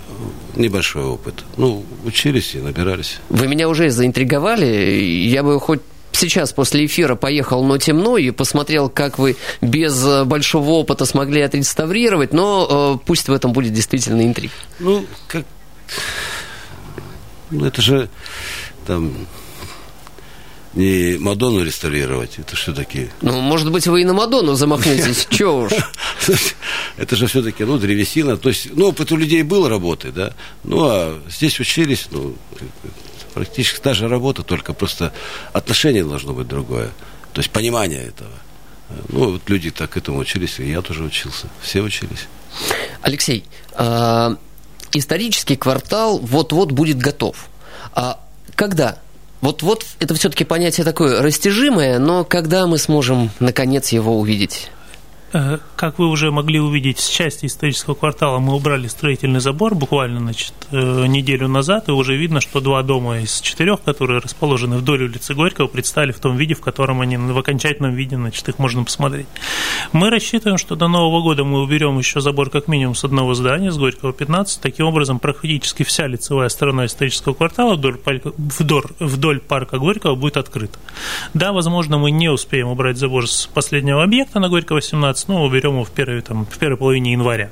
небольшой 0.56 1.04
опыт. 1.04 1.44
Ну, 1.58 1.84
учились 2.06 2.56
и 2.56 2.60
набирались. 2.60 3.20
Вы 3.30 3.48
меня 3.48 3.70
уже 3.70 3.90
заинтриговали. 3.90 4.66
Я 4.66 5.44
бы 5.44 5.60
хоть 5.60 5.82
сейчас 6.14 6.54
после 6.54 6.86
эфира 6.86 7.16
поехал 7.16 7.64
«Но 7.64 7.78
темно» 7.78 8.18
и 8.18 8.32
посмотрел, 8.32 8.90
как 8.90 9.20
вы 9.20 9.36
без 9.62 10.04
э, 10.06 10.24
большого 10.24 10.72
опыта 10.72 11.06
смогли 11.06 11.42
отреставрировать, 11.42 12.34
но 12.34 13.00
э, 13.02 13.06
пусть 13.06 13.28
в 13.28 13.34
этом 13.34 13.54
будет 13.54 13.74
действительно 13.74 14.22
интриг. 14.26 14.52
Ну, 14.80 15.06
как... 15.28 15.46
Ну, 17.52 17.66
это 17.66 17.82
же 17.82 18.10
там 18.88 19.28
не 20.74 21.18
Мадонну 21.20 21.64
реставрировать, 21.64 22.40
это 22.40 22.56
все-таки... 22.56 23.10
Ну, 23.22 23.40
может 23.42 23.72
быть, 23.72 23.86
вы 23.86 24.02
и 24.02 24.06
на 24.06 24.14
Мадонну 24.14 24.56
замахнетесь, 24.56 25.28
че 25.30 25.46
уж. 25.46 25.72
Это 26.98 27.16
же 27.16 27.28
все-таки, 27.28 27.64
ну, 27.64 27.78
древесина, 27.78 28.38
то 28.38 28.50
есть, 28.50 28.70
ну, 28.74 28.88
опыт 28.88 29.12
у 29.12 29.16
людей 29.16 29.44
был 29.44 29.68
работы, 29.68 30.12
да, 30.12 30.34
ну, 30.64 30.86
а 30.86 31.22
здесь 31.30 31.60
учились, 31.60 32.08
ну, 32.12 32.36
практически 33.34 33.80
та 33.80 33.94
же 33.94 34.08
работа, 34.08 34.44
только 34.44 34.74
просто 34.74 35.14
отношение 35.52 36.04
должно 36.04 36.34
быть 36.34 36.48
другое, 36.48 36.92
то 37.34 37.40
есть 37.40 37.52
понимание 37.52 38.04
этого. 38.04 38.32
Ну, 39.10 39.32
вот 39.32 39.42
люди 39.48 39.72
так 39.72 39.92
к 39.92 39.98
этому 39.98 40.20
учились, 40.20 40.60
и 40.60 40.70
я 40.70 40.82
тоже 40.82 41.04
учился, 41.04 41.48
все 41.62 41.82
учились. 41.82 42.28
Алексей, 43.02 43.44
а, 43.74 44.38
исторический 44.94 45.56
квартал 45.56 46.20
вот-вот 46.20 46.72
будет 46.72 46.98
готов. 46.98 47.48
А 47.94 48.20
когда? 48.56 49.00
Вот-вот 49.42 49.86
это 50.00 50.16
все-таки 50.16 50.46
понятие 50.46 50.86
такое 50.86 51.22
растяжимое, 51.22 52.00
но 52.00 52.24
когда 52.24 52.66
мы 52.66 52.78
сможем 52.78 53.30
наконец 53.40 53.90
его 53.90 54.18
увидеть? 54.20 54.70
Э, 55.34 55.58
как 55.76 55.98
вы 55.98 56.08
уже 56.08 56.32
могли 56.32 56.60
увидеть, 56.60 57.00
с 57.00 57.10
части 57.10 57.48
исторического 57.48 57.96
квартала 57.96 58.38
мы 58.38 58.54
убрали 58.54 58.88
строительный 58.88 59.40
забор 59.40 59.74
буквально 59.74 60.20
значит, 60.20 60.54
э, 60.72 61.08
неделю 61.08 61.48
назад, 61.48 61.90
и 61.90 61.92
уже 61.92 62.16
видно, 62.16 62.40
что 62.40 62.62
два 62.62 62.84
дома 62.84 63.20
из 63.20 63.42
четырех, 63.42 63.82
которые 63.82 64.20
расположены 64.20 64.78
вдоль 64.78 65.04
улицы 65.04 65.34
Горького, 65.34 65.68
предстали 65.68 66.12
в 66.12 66.20
том 66.20 66.38
виде, 66.38 66.54
в 66.54 66.62
котором 66.62 67.02
они 67.02 67.18
в 67.18 67.38
окончательном 67.38 67.96
виде, 67.96 68.16
значит, 68.16 68.48
их 68.48 68.60
можно 68.60 68.84
посмотреть. 68.84 69.26
Мы 69.92 70.12
рассчитываем, 70.12 70.60
что 70.60 70.76
до 70.76 70.88
Нового 70.88 71.22
года 71.24 71.44
мы 71.44 71.62
уберем 71.62 71.98
еще 71.98 72.22
забор 72.22 72.52
как 72.52 72.68
минимум 72.68 72.94
с 72.94 73.04
одного 73.04 73.34
здания, 73.34 73.72
с 73.72 73.78
Горького 73.78 74.14
15. 74.14 74.62
Таким 74.62 74.86
образом, 74.86 75.18
практически 75.18 75.82
вся 75.84 76.06
лицевая 76.06 76.50
сторона 76.50 76.86
исторического 76.86 77.34
квартала 77.34 77.76
вдоль, 77.76 79.40
парка 79.40 79.80
Горького 79.80 80.16
будет 80.16 80.38
открыта. 80.38 80.78
Да, 81.34 81.54
возможно, 81.54 81.98
мы 81.98 82.12
не 82.12 82.30
успеем 82.30 82.68
убрать 82.68 82.98
забор 82.98 83.28
с 83.28 83.48
последнего 83.48 84.04
объекта 84.04 84.40
на 84.40 84.50
Горького 84.50 84.82
17, 84.82 85.23
ну, 85.28 85.50
берем 85.50 85.72
его 85.72 85.84
в 85.84 85.92
первой, 85.92 86.22
там, 86.22 86.46
в 86.46 86.58
первой 86.58 86.78
половине 86.78 87.14
января. 87.14 87.50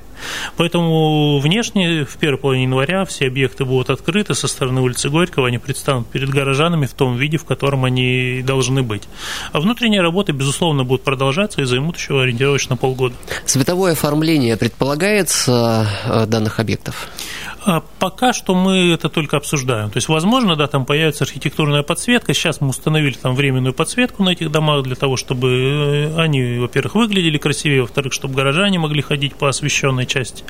Поэтому 0.57 1.39
внешне 1.39 2.05
в 2.05 2.17
первой 2.17 2.37
половине 2.37 2.63
января 2.63 3.05
все 3.05 3.27
объекты 3.27 3.65
будут 3.65 3.89
открыты 3.89 4.35
со 4.35 4.47
стороны 4.47 4.81
улицы 4.81 5.09
Горького, 5.09 5.47
они 5.47 5.57
предстанут 5.57 6.07
перед 6.07 6.29
горожанами 6.29 6.85
в 6.85 6.93
том 6.93 7.17
виде, 7.17 7.37
в 7.37 7.45
котором 7.45 7.85
они 7.85 8.41
должны 8.43 8.83
быть. 8.83 9.03
А 9.51 9.59
внутренние 9.59 10.01
работы, 10.01 10.31
безусловно, 10.31 10.83
будут 10.83 11.03
продолжаться 11.03 11.61
и 11.61 11.65
займут 11.65 11.97
еще 11.97 12.21
ориентировочно 12.21 12.77
полгода. 12.77 13.15
Световое 13.45 13.93
оформление 13.93 14.57
предполагается 14.57 15.87
э, 16.05 16.25
данных 16.25 16.59
объектов? 16.59 17.09
А 17.63 17.83
пока 17.99 18.33
что 18.33 18.55
мы 18.55 18.91
это 18.91 19.07
только 19.07 19.37
обсуждаем. 19.37 19.91
То 19.91 19.97
есть, 19.97 20.07
возможно, 20.07 20.55
да, 20.55 20.65
там 20.65 20.83
появится 20.83 21.25
архитектурная 21.25 21.83
подсветка. 21.83 22.33
Сейчас 22.33 22.59
мы 22.59 22.69
установили 22.69 23.13
там 23.13 23.35
временную 23.35 23.73
подсветку 23.73 24.23
на 24.23 24.29
этих 24.29 24.51
домах 24.51 24.83
для 24.83 24.95
того, 24.95 25.15
чтобы 25.15 25.49
э, 25.49 26.19
они, 26.19 26.57
во-первых, 26.57 26.95
выглядели 26.95 27.37
красивее, 27.37 27.81
во-вторых, 27.81 28.13
чтобы 28.13 28.33
горожане 28.33 28.79
могли 28.79 29.03
ходить 29.03 29.35
по 29.35 29.47
освещенной 29.47 30.07
части 30.11 30.43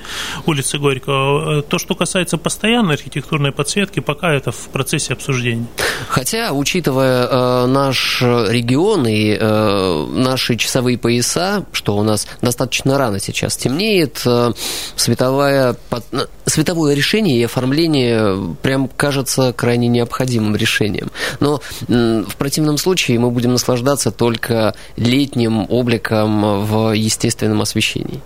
улицы 0.45 0.77
Горького. 0.77 1.59
Э, 1.59 1.61
то, 1.61 1.77
что 1.77 1.95
касается 1.95 2.37
постоянной 2.37 2.95
архитектурной 2.95 3.51
подсветки, 3.51 3.99
пока 3.99 4.33
это 4.33 4.51
в 4.51 4.69
процессе 4.69 5.13
обсуждения. 5.13 5.67
Хотя, 6.07 6.51
учитывая 6.51 7.27
э, 7.27 7.65
наш 7.67 8.21
регион 8.21 9.07
и 9.07 9.37
э, 9.39 10.05
наши 10.11 10.55
часовые 10.55 10.97
пояса, 10.97 11.65
что 11.71 11.95
у 11.95 12.03
нас 12.03 12.27
достаточно 12.41 12.97
рано 12.97 13.19
сейчас 13.19 13.55
темнеет, 13.57 14.21
э, 14.25 14.51
световая, 14.95 15.75
под, 15.89 16.03
э, 16.11 16.25
световое 16.45 16.95
решение 16.95 17.37
и 17.37 17.43
оформление 17.43 18.55
прям 18.61 18.87
кажется 18.87 19.53
крайне 19.53 19.87
необходимым 19.87 20.55
решением. 20.55 21.11
Но 21.39 21.61
в 21.87 22.35
противном 22.37 22.77
случае 22.77 23.19
мы 23.19 23.29
будем 23.29 23.51
наслаждаться 23.51 24.11
только 24.11 24.73
летним 24.97 25.65
обликом 25.69 26.65
в 26.65 26.93
естественном 26.93 27.61
освещении. 27.61 28.21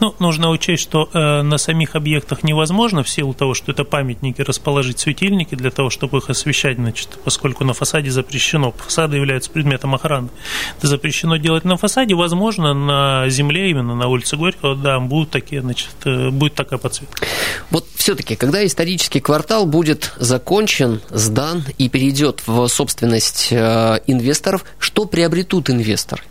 Ну, 0.00 0.14
нужно 0.18 0.50
учесть, 0.50 0.77
что 0.78 1.08
э, 1.12 1.42
на 1.42 1.58
самих 1.58 1.94
объектах 1.94 2.42
невозможно 2.42 3.02
в 3.02 3.08
силу 3.08 3.34
того, 3.34 3.54
что 3.54 3.72
это 3.72 3.84
памятники, 3.84 4.42
расположить 4.42 4.98
светильники 4.98 5.54
для 5.54 5.70
того, 5.70 5.90
чтобы 5.90 6.18
их 6.18 6.28
освещать, 6.28 6.76
значит, 6.76 7.18
поскольку 7.24 7.64
на 7.64 7.72
фасаде 7.72 8.10
запрещено. 8.10 8.72
Фасады 8.72 9.16
являются 9.16 9.50
предметом 9.50 9.94
охраны. 9.94 10.28
Это 10.78 10.88
запрещено 10.88 11.36
делать 11.36 11.64
на 11.64 11.76
фасаде. 11.76 12.14
Возможно, 12.14 12.74
на 12.74 13.28
земле, 13.28 13.70
именно 13.70 13.94
на 13.94 14.08
улице 14.08 14.36
Горького, 14.36 14.74
да, 14.74 14.98
будут 14.98 15.30
такие, 15.30 15.62
значит, 15.62 15.90
э, 16.04 16.30
будет 16.30 16.54
такая 16.54 16.78
подсветка. 16.78 17.26
Вот 17.70 17.86
все 17.94 18.08
все-таки, 18.08 18.36
когда 18.36 18.64
исторический 18.64 19.20
квартал 19.20 19.66
будет 19.66 20.14
закончен, 20.16 21.02
сдан 21.10 21.62
и 21.76 21.90
перейдет 21.90 22.42
в 22.46 22.66
собственность 22.68 23.48
э, 23.50 24.00
инвесторов, 24.06 24.64
что 24.78 25.04
приобретут 25.04 25.68
инвесторы? 25.68 26.22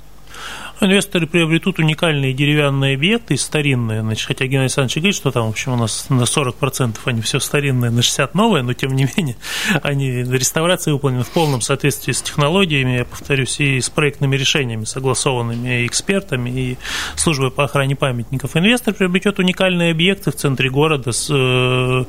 Инвесторы 0.79 1.25
приобретут 1.25 1.79
уникальные 1.79 2.33
деревянные 2.33 2.95
объекты, 2.95 3.35
старинные, 3.35 4.01
значит, 4.01 4.27
хотя 4.27 4.45
Геннадий 4.45 4.65
Александрович 4.65 4.97
говорит, 4.97 5.15
что 5.15 5.31
там, 5.31 5.47
в 5.47 5.49
общем, 5.49 5.73
у 5.73 5.75
нас 5.75 6.05
на 6.09 6.23
40% 6.23 6.97
они 7.05 7.21
все 7.21 7.39
старинные, 7.39 7.89
на 7.89 8.03
60 8.03 8.35
новые, 8.35 8.61
но 8.61 8.73
тем 8.73 8.95
не 8.95 9.07
менее, 9.17 9.37
они 9.81 10.21
реставрации 10.23 10.91
выполнены 10.91 11.23
в 11.23 11.29
полном 11.29 11.61
соответствии 11.61 12.11
с 12.11 12.21
технологиями, 12.21 12.97
я 12.97 13.05
повторюсь, 13.05 13.59
и 13.59 13.81
с 13.81 13.89
проектными 13.89 14.35
решениями, 14.35 14.83
согласованными 14.83 15.87
экспертами, 15.87 16.49
и 16.51 16.77
службой 17.15 17.49
по 17.49 17.63
охране 17.63 17.95
памятников. 17.95 18.55
Инвестор 18.55 18.93
приобретет 18.93 19.39
уникальные 19.39 19.91
объекты 19.91 20.29
в 20.29 20.35
центре 20.35 20.69
города, 20.69 21.11
с, 21.11 21.27
э, 21.31 22.05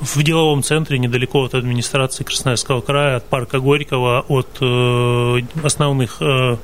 в 0.00 0.22
деловом 0.22 0.62
центре, 0.62 0.98
недалеко 0.98 1.42
от 1.42 1.54
администрации 1.54 2.22
Красноярского 2.22 2.80
края, 2.80 3.16
от 3.16 3.28
парка 3.28 3.58
Горького, 3.58 4.24
от 4.28 4.58
э, 4.60 5.40
основных 5.64 6.18
э, 6.20 6.58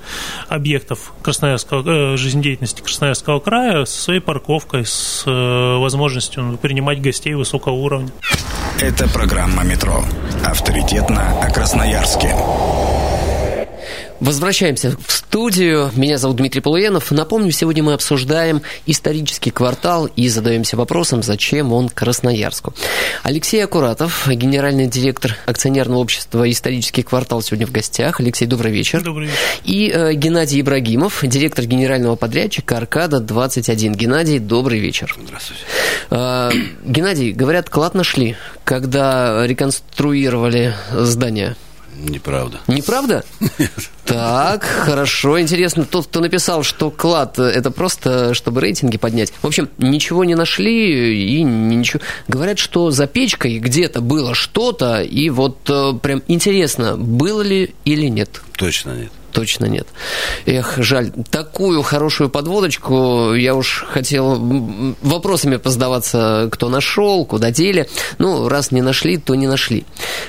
объектов 0.49 1.13
Красноярского 1.23 1.40
Красноярского, 1.41 2.13
э, 2.13 2.17
жизнедеятельности 2.19 2.83
Красноярского 2.83 3.41
края 3.41 3.87
со 3.87 4.03
своей 4.03 4.21
парковкой, 4.21 4.85
с 4.85 5.23
э, 5.27 5.77
возможностью 5.79 6.59
принимать 6.61 7.01
гостей 7.01 7.33
высокого 7.33 7.73
уровня. 7.73 8.11
Это 8.79 9.09
программа 9.09 9.65
«Метро». 9.65 10.05
Авторитетно 10.45 11.41
о 11.41 11.51
Красноярске. 11.51 12.35
Возвращаемся 14.21 14.95
в 15.07 15.13
студию. 15.13 15.91
Меня 15.97 16.19
зовут 16.19 16.37
Дмитрий 16.37 16.61
Полуенов. 16.61 17.11
Напомню, 17.11 17.53
сегодня 17.53 17.83
мы 17.83 17.95
обсуждаем 17.95 18.61
исторический 18.85 19.51
квартал 19.51 20.07
и 20.15 20.29
задаемся 20.29 20.77
вопросом, 20.77 21.23
зачем 21.23 21.73
он 21.73 21.89
Красноярску. 21.89 22.75
Алексей 23.23 23.65
Акуратов, 23.65 24.29
генеральный 24.29 24.87
директор 24.87 25.37
акционерного 25.47 26.01
общества 26.01 26.51
«Исторический 26.51 27.03
квартал» 27.03 27.41
сегодня 27.41 27.67
в 27.67 27.73
гостях. 27.73 28.21
Алексей, 28.21 28.45
добрый 28.45 28.73
вечер. 28.73 29.03
Добрый 29.03 29.29
вечер. 29.29 29.39
И 29.65 29.91
э, 29.91 30.13
Геннадий 30.13 30.61
Ибрагимов, 30.61 31.21
директор 31.23 31.65
генерального 31.65 32.17
подрядчика 32.17 32.77
«Аркада-21». 32.77 33.97
Геннадий, 33.97 34.39
добрый 34.39 34.81
вечер. 34.81 35.17
Здравствуйте. 35.25 35.63
Э, 36.11 36.51
Геннадий, 36.85 37.33
говорят, 37.33 37.71
клад 37.71 37.95
нашли, 37.95 38.37
когда 38.65 39.47
реконструировали 39.47 40.75
здание. 40.93 41.57
Неправда. 42.09 42.61
Неправда? 42.67 43.25
Нет. 43.59 43.71
Так, 44.05 44.65
хорошо, 44.65 45.41
интересно. 45.41 45.85
Тот, 45.85 46.07
кто 46.07 46.21
написал, 46.21 46.63
что 46.63 46.91
клад 46.91 47.39
это 47.39 47.71
просто, 47.71 48.35
чтобы 48.35 48.61
рейтинги 48.61 48.99
поднять. 48.99 49.33
В 49.43 49.47
общем, 49.47 49.69
ничего 49.79 50.25
не 50.25 50.35
нашли 50.35 51.37
и 51.37 51.43
ничего. 51.43 52.01
Говорят, 52.27 52.59
что 52.59 52.91
за 52.91 53.07
печкой 53.07 53.59
где-то 53.59 54.01
было 54.01 54.35
что-то, 54.35 55.03
и 55.03 55.31
вот 55.31 55.59
э, 55.69 55.93
прям 56.03 56.23
интересно, 56.27 56.97
было 56.97 57.43
ли 57.43 57.75
или 57.85 58.07
нет. 58.07 58.43
Точно 58.57 58.91
нет 58.93 59.13
точно 59.33 59.67
нет. 59.67 59.87
Эх, 60.47 60.75
жаль. 60.79 61.13
Такую 61.31 61.83
хорошую 61.83 62.31
подводочку 62.31 63.35
я 63.35 63.55
уж 63.55 63.85
хотел 63.89 64.37
вопросами 65.03 65.57
поздаваться, 65.57 66.49
кто 66.51 66.69
нашел, 66.69 67.25
куда 67.25 67.51
дели. 67.51 67.89
Ну, 68.19 68.49
раз 68.49 68.71
не 68.71 68.83
нашли, 68.83 69.17
то 69.17 69.35
не 69.35 69.47
нашли. 69.47 69.85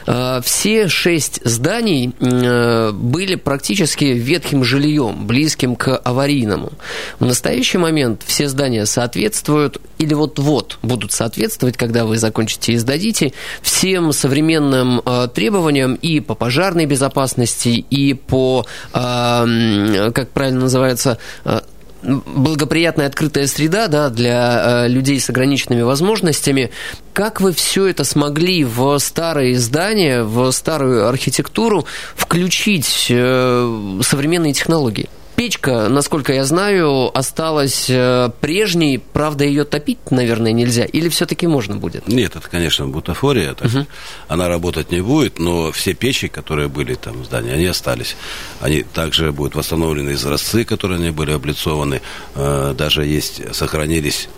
А, 0.08 0.42
все 0.42 0.88
шесть 0.88 1.42
зданий 1.44 2.14
э, 2.20 2.92
были 2.92 3.36
практически 3.36 4.06
ветхим 4.06 4.64
жильем, 4.64 5.28
близким 5.28 5.76
к 5.76 5.98
аварийному. 5.98 6.72
В 7.20 7.26
настоящий 7.26 7.78
момент 7.78 8.24
все 8.26 8.48
здания 8.48 8.86
соответствуют 8.86 9.82
или 10.02 10.14
вот-вот 10.16 10.80
будут 10.82 11.12
соответствовать, 11.12 11.78
когда 11.78 12.06
вы 12.06 12.18
закончите 12.18 12.74
и 12.74 12.78
сдадите, 12.78 13.34
всем 13.62 14.12
современным 14.14 15.02
э, 15.06 15.28
требованиям 15.34 15.94
и 15.96 16.20
по 16.20 16.34
пожарной 16.34 16.88
безопасности, 16.88 17.70
и 17.70 18.14
по, 18.16 18.66
э, 18.94 20.12
как 20.14 20.30
правильно 20.32 20.62
называется, 20.62 21.20
э, 21.46 21.62
благоприятная 22.02 23.06
открытая 23.06 23.46
среда 23.46 23.88
да, 23.88 24.10
для 24.10 24.86
э, 24.86 24.88
людей 24.88 25.20
с 25.20 25.30
ограниченными 25.30 25.84
возможностями. 25.84 26.72
Как 27.14 27.40
вы 27.40 27.54
все 27.54 27.86
это 27.86 28.04
смогли 28.04 28.64
в 28.64 28.98
старые 28.98 29.60
здания, 29.60 30.24
в 30.24 30.52
старую 30.52 31.08
архитектуру 31.08 31.86
включить 32.16 33.08
э, 33.10 34.00
современные 34.02 34.54
технологии? 34.54 35.10
Печка, 35.36 35.88
насколько 35.90 36.34
я 36.34 36.46
знаю, 36.46 37.16
осталась 37.18 37.90
э, 37.90 38.30
прежней, 38.42 39.00
правда, 39.00 39.44
ее 39.44 39.64
топить, 39.64 40.12
наверное, 40.12 40.52
нельзя, 40.52 40.86
или 40.86 41.10
все-таки 41.10 41.48
можно 41.48 41.78
будет? 41.78 42.08
Нет, 42.08 42.36
это, 42.36 42.48
конечно, 42.48 42.88
бутафория, 42.88 43.54
так, 43.54 43.68
угу. 43.68 43.88
она 44.28 44.48
работать 44.48 44.92
не 44.92 45.02
будет, 45.02 45.40
но 45.40 45.72
все 45.72 45.94
печи, 45.94 46.28
которые 46.28 46.68
были 46.68 46.94
там 46.94 47.22
в 47.22 47.26
здании, 47.26 47.52
они 47.54 47.66
остались. 47.66 48.16
Они 48.60 48.84
также 48.84 49.32
будут 49.32 49.56
восстановлены 49.56 50.12
изразцы, 50.12 50.64
которые 50.64 51.00
они 51.00 51.12
были 51.12 51.32
облицованы, 51.32 52.02
э, 52.36 52.76
даже 52.78 53.06
есть, 53.06 53.56
сохранились. 53.56 54.30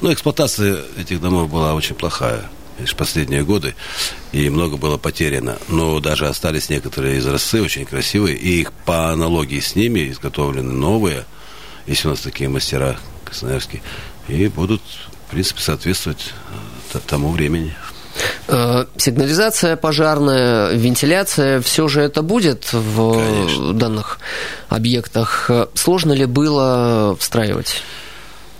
Ну, 0.00 0.12
эксплуатация 0.12 0.78
этих 0.98 1.20
домов 1.20 1.50
была 1.50 1.74
очень 1.74 1.94
плохая 1.94 2.50
последние 2.96 3.44
годы, 3.44 3.74
и 4.32 4.48
много 4.50 4.76
было 4.76 4.98
потеряно. 4.98 5.58
Но 5.68 6.00
даже 6.00 6.26
остались 6.26 6.68
некоторые 6.68 7.18
изразцы 7.18 7.62
очень 7.62 7.84
красивые, 7.84 8.36
и 8.36 8.60
их 8.60 8.72
по 8.72 9.10
аналогии 9.10 9.60
с 9.60 9.74
ними 9.74 10.10
изготовлены 10.10 10.72
новые, 10.72 11.24
если 11.86 12.08
у 12.08 12.10
нас 12.10 12.20
такие 12.20 12.48
мастера 12.48 12.96
красноярские, 13.24 13.82
и 14.28 14.48
будут, 14.48 14.82
в 15.26 15.30
принципе, 15.30 15.60
соответствовать 15.60 16.32
э, 16.92 16.98
тому 17.06 17.30
времени. 17.30 17.74
Э, 18.48 18.84
сигнализация 18.96 19.76
пожарная, 19.76 20.72
вентиляция, 20.72 21.60
все 21.60 21.88
же 21.88 22.00
это 22.00 22.22
будет 22.22 22.72
в 22.72 23.14
Конечно. 23.14 23.72
данных 23.72 24.18
объектах. 24.68 25.50
Сложно 25.74 26.12
ли 26.12 26.26
было 26.26 27.16
встраивать? 27.18 27.82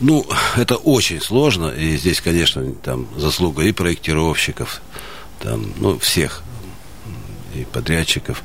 Ну, 0.01 0.27
это 0.57 0.77
очень 0.77 1.21
сложно, 1.21 1.69
и 1.69 1.97
здесь, 1.97 2.21
конечно, 2.21 2.73
там 2.73 3.09
заслуга 3.17 3.63
и 3.63 3.73
проектировщиков, 3.73 4.83
там, 5.41 5.73
ну, 5.77 5.99
всех, 5.99 6.43
и 7.55 7.65
подрядчиков. 7.65 8.43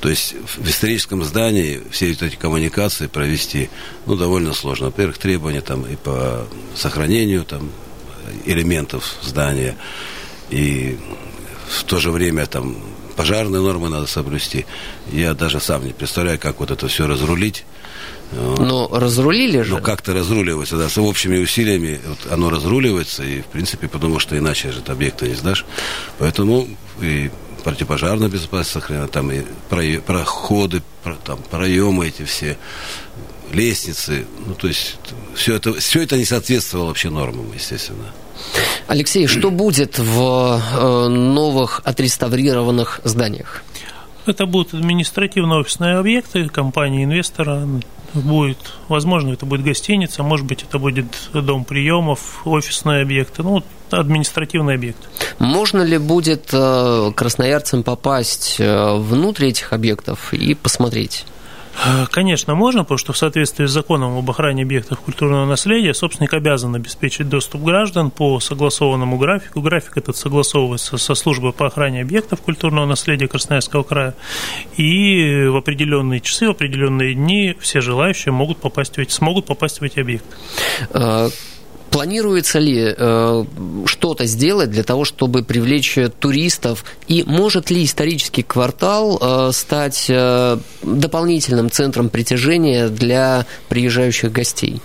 То 0.00 0.08
есть 0.08 0.34
в 0.56 0.68
историческом 0.68 1.22
здании 1.24 1.82
все 1.90 2.12
эти 2.12 2.36
коммуникации 2.36 3.06
провести, 3.06 3.70
ну, 4.06 4.16
довольно 4.16 4.54
сложно. 4.54 4.86
Во-первых, 4.86 5.18
требования 5.18 5.60
там 5.60 5.84
и 5.84 5.96
по 5.96 6.46
сохранению 6.74 7.44
там 7.44 7.70
элементов 8.44 9.16
здания, 9.22 9.76
и 10.50 10.98
в 11.68 11.84
то 11.84 11.98
же 11.98 12.10
время 12.10 12.46
там 12.46 12.76
пожарные 13.16 13.60
нормы 13.60 13.88
надо 13.88 14.06
соблюсти. 14.06 14.66
Я 15.12 15.34
даже 15.34 15.60
сам 15.60 15.84
не 15.84 15.92
представляю, 15.92 16.38
как 16.38 16.60
вот 16.60 16.70
это 16.70 16.88
все 16.88 17.06
разрулить. 17.06 17.64
Но 18.32 18.88
разрулили 18.92 19.62
же. 19.62 19.76
Ну, 19.76 19.80
как-то 19.80 20.12
разруливается, 20.12 20.76
да, 20.76 20.88
с 20.88 20.98
общими 20.98 21.38
усилиями 21.38 22.00
вот, 22.06 22.32
оно 22.32 22.50
разруливается, 22.50 23.22
и, 23.22 23.40
в 23.40 23.46
принципе, 23.46 23.88
потому 23.88 24.18
что 24.18 24.36
иначе 24.36 24.72
же 24.72 24.82
объекта 24.86 25.28
не 25.28 25.34
сдашь. 25.34 25.64
Поэтому 26.18 26.68
и 27.00 27.30
противопожарная 27.64 28.28
безопасность 28.28 28.72
сохранена, 28.72 29.08
там 29.08 29.30
и 29.32 29.42
проходы, 29.98 30.82
там, 31.24 31.38
проемы 31.50 32.08
эти 32.08 32.24
все, 32.24 32.56
лестницы, 33.52 34.26
ну, 34.46 34.54
то 34.54 34.68
есть 34.68 34.98
все 35.34 35.54
это, 35.54 35.74
все 35.74 36.02
это 36.02 36.16
не 36.16 36.24
соответствовало 36.24 36.88
вообще 36.88 37.10
нормам, 37.10 37.52
естественно. 37.54 38.12
Алексей, 38.86 39.26
что 39.26 39.50
будет 39.50 39.98
в 39.98 40.60
э, 40.60 41.08
новых 41.08 41.80
отреставрированных 41.84 43.00
зданиях? 43.04 43.64
Это 44.26 44.46
будут 44.46 44.74
административно-офисные 44.74 45.96
объекты 45.96 46.48
компании-инвестора. 46.48 47.66
Будет, 48.24 48.58
возможно, 48.88 49.32
это 49.32 49.44
будет 49.46 49.62
гостиница, 49.62 50.22
может 50.22 50.46
быть, 50.46 50.62
это 50.62 50.78
будет 50.78 51.06
дом 51.32 51.64
приемов, 51.64 52.40
офисные 52.46 53.02
объекты, 53.02 53.42
ну, 53.42 53.62
административный 53.90 54.74
объект. 54.74 54.98
Можно 55.38 55.82
ли 55.82 55.98
будет 55.98 56.48
э, 56.52 57.12
красноярцам 57.14 57.82
попасть 57.82 58.56
э, 58.58 58.96
внутрь 58.96 59.46
этих 59.46 59.72
объектов 59.72 60.32
и 60.32 60.54
посмотреть? 60.54 61.26
Э, 61.84 62.06
конечно, 62.10 62.54
можно, 62.54 62.82
потому 62.82 62.98
что 62.98 63.12
в 63.12 63.18
соответствии 63.18 63.66
с 63.66 63.70
законом 63.70 64.16
об 64.16 64.30
охране 64.30 64.62
объектов 64.62 65.00
культурного 65.00 65.46
наследия 65.46 65.94
собственник 65.94 66.32
обязан 66.34 66.74
обеспечить 66.74 67.28
доступ 67.28 67.62
граждан 67.62 68.10
по 68.10 68.40
согласованному 68.40 69.18
графику. 69.18 69.60
График 69.60 69.96
этот 69.96 70.16
согласовывается 70.16 70.98
со 70.98 71.14
службой 71.14 71.52
по 71.52 71.66
охране 71.66 72.02
объектов 72.02 72.40
культурного 72.40 72.86
наследия 72.86 73.28
Красноярского 73.28 73.82
края. 73.82 74.14
И 74.76 75.46
в 75.46 75.56
определенные 75.56 76.20
часы, 76.20 76.46
в 76.46 76.50
определенные 76.50 77.14
дни 77.14 77.56
все 77.60 77.80
желающие 77.80 78.32
могут 78.32 78.58
попасть 78.58 78.96
в 78.96 78.98
эти, 78.98 79.10
смогут 79.10 79.46
попасть 79.46 79.80
в 79.80 79.84
эти 79.84 80.00
объекты. 80.00 80.36
Планируется 81.96 82.58
ли 82.58 82.94
э, 82.94 83.44
что-то 83.86 84.26
сделать 84.26 84.70
для 84.70 84.82
того, 84.82 85.06
чтобы 85.06 85.42
привлечь 85.42 85.98
туристов? 86.20 86.84
И 87.08 87.24
может 87.26 87.70
ли 87.70 87.82
исторический 87.82 88.42
квартал 88.42 89.18
э, 89.18 89.52
стать 89.52 90.04
э, 90.10 90.58
дополнительным 90.82 91.70
центром 91.70 92.10
притяжения 92.10 92.88
для 92.88 93.46
приезжающих 93.70 94.30
гостей? 94.30 94.82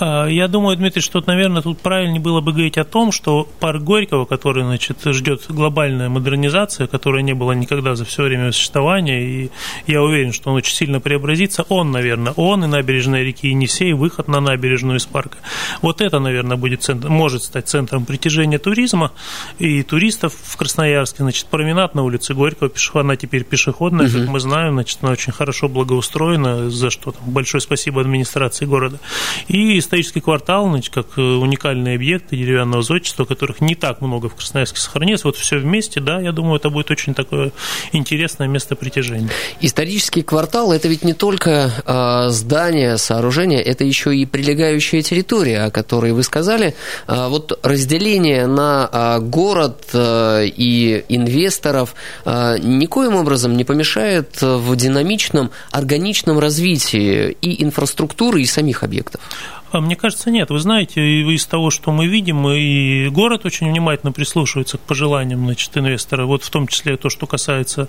А, 0.00 0.26
я 0.26 0.48
думаю, 0.48 0.76
Дмитрий, 0.76 1.02
что, 1.02 1.22
наверное, 1.26 1.62
тут 1.62 1.80
правильнее 1.80 2.20
было 2.20 2.40
бы 2.40 2.52
говорить 2.52 2.78
о 2.78 2.84
том, 2.84 3.10
что 3.10 3.48
парк 3.58 3.82
Горького, 3.82 4.24
который, 4.24 4.62
значит, 4.62 4.98
ждет 5.04 5.42
глобальная 5.48 6.08
модернизация, 6.08 6.86
которая 6.86 7.22
не 7.22 7.34
была 7.34 7.54
никогда 7.54 7.96
за 7.96 8.04
все 8.04 8.24
время 8.24 8.52
существования, 8.52 9.22
и 9.22 9.50
я 9.86 10.02
уверен, 10.02 10.32
что 10.32 10.50
он 10.50 10.56
очень 10.56 10.74
сильно 10.74 11.00
преобразится, 11.00 11.64
он, 11.68 11.90
наверное, 11.90 12.32
он 12.36 12.64
и 12.64 12.68
набережная 12.68 13.24
реки 13.24 13.48
Енисей, 13.48 13.92
выход 13.92 14.28
на 14.28 14.40
набережную 14.40 14.98
из 14.98 15.06
парка. 15.06 15.38
Вот 15.82 16.00
это, 16.00 16.20
наверное, 16.20 16.56
будет 16.56 16.82
центр, 16.82 17.08
может 17.08 17.42
стать 17.42 17.68
центром 17.68 18.04
притяжения 18.04 18.58
туризма 18.58 19.12
и 19.58 19.82
туристов 19.82 20.34
в 20.40 20.56
Красноярске. 20.56 21.18
Значит, 21.18 21.46
променад 21.46 21.94
на 21.94 22.02
улице 22.02 22.34
Горького, 22.34 22.70
она 22.94 23.16
теперь 23.16 23.44
пешеходная, 23.44 24.06
угу. 24.06 24.18
как 24.18 24.28
мы 24.28 24.40
знаем, 24.40 24.74
значит, 24.74 24.98
она 25.02 25.12
очень 25.12 25.32
хорошо 25.32 25.68
благоустроена, 25.68 26.70
за 26.70 26.90
что 26.90 27.12
там 27.12 27.22
большое 27.30 27.60
спасибо 27.60 28.00
администрации 28.00 28.64
города. 28.64 29.00
И 29.48 29.80
исторический 29.88 30.20
квартал, 30.20 30.68
значит, 30.68 30.92
как 30.92 31.06
э, 31.16 31.20
уникальные 31.20 31.96
объекты 31.96 32.36
деревянного 32.36 32.82
зодчества, 32.82 33.24
которых 33.24 33.62
не 33.62 33.74
так 33.74 34.02
много 34.02 34.28
в 34.28 34.34
Красноярске 34.34 34.78
сохранилось. 34.78 35.24
Вот 35.24 35.36
все 35.36 35.56
вместе, 35.56 36.00
да, 36.00 36.20
я 36.20 36.32
думаю, 36.32 36.56
это 36.56 36.68
будет 36.68 36.90
очень 36.90 37.14
такое 37.14 37.52
интересное 37.92 38.48
место 38.48 38.76
притяжения. 38.76 39.30
Исторический 39.62 40.22
квартал– 40.22 40.72
это 40.74 40.88
ведь 40.88 41.04
не 41.04 41.14
только 41.14 41.70
э, 41.86 42.30
здания, 42.30 42.98
сооружения, 42.98 43.60
это 43.60 43.84
еще 43.84 44.14
и 44.14 44.26
прилегающая 44.26 45.00
территория, 45.00 45.64
о 45.64 45.70
которой 45.70 46.12
вы 46.12 46.22
сказали. 46.22 46.74
Э, 47.06 47.28
вот 47.28 47.58
разделение 47.62 48.46
на 48.46 48.90
э, 48.92 49.20
город 49.20 49.88
э, 49.94 50.44
и 50.48 51.02
инвесторов 51.08 51.94
э, 52.26 52.58
никоим 52.58 53.14
образом 53.14 53.56
не 53.56 53.64
помешает 53.64 54.42
в 54.42 54.76
динамичном, 54.76 55.50
органичном 55.70 56.38
развитии 56.38 57.34
и 57.40 57.64
инфраструктуры, 57.64 58.42
и 58.42 58.44
самих 58.44 58.82
объектов. 58.82 59.22
А 59.70 59.80
мне 59.80 59.96
кажется, 59.96 60.30
нет. 60.30 60.50
Вы 60.50 60.60
знаете, 60.60 61.00
из 61.02 61.44
того, 61.46 61.70
что 61.70 61.92
мы 61.92 62.06
видим, 62.06 62.48
и 62.48 63.08
город 63.08 63.44
очень 63.44 63.70
внимательно 63.70 64.12
прислушивается 64.12 64.78
к 64.78 64.80
пожеланиям 64.80 65.44
значит, 65.44 65.76
инвестора, 65.76 66.24
вот 66.24 66.42
в 66.42 66.50
том 66.50 66.66
числе 66.66 66.96
то, 66.96 67.10
что 67.10 67.26
касается 67.26 67.88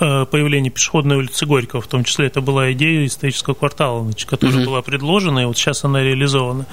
э, 0.00 0.26
появления 0.26 0.70
пешеходной 0.70 1.16
улицы 1.16 1.46
Горького, 1.46 1.80
в 1.80 1.86
том 1.86 2.02
числе 2.02 2.26
это 2.26 2.40
была 2.40 2.72
идея 2.72 3.06
исторического 3.06 3.54
квартала, 3.54 4.02
значит, 4.02 4.28
которая 4.28 4.56
угу. 4.56 4.66
была 4.66 4.82
предложена, 4.82 5.40
и 5.40 5.44
вот 5.44 5.56
сейчас 5.56 5.84
она 5.84 6.02
реализована. 6.02 6.66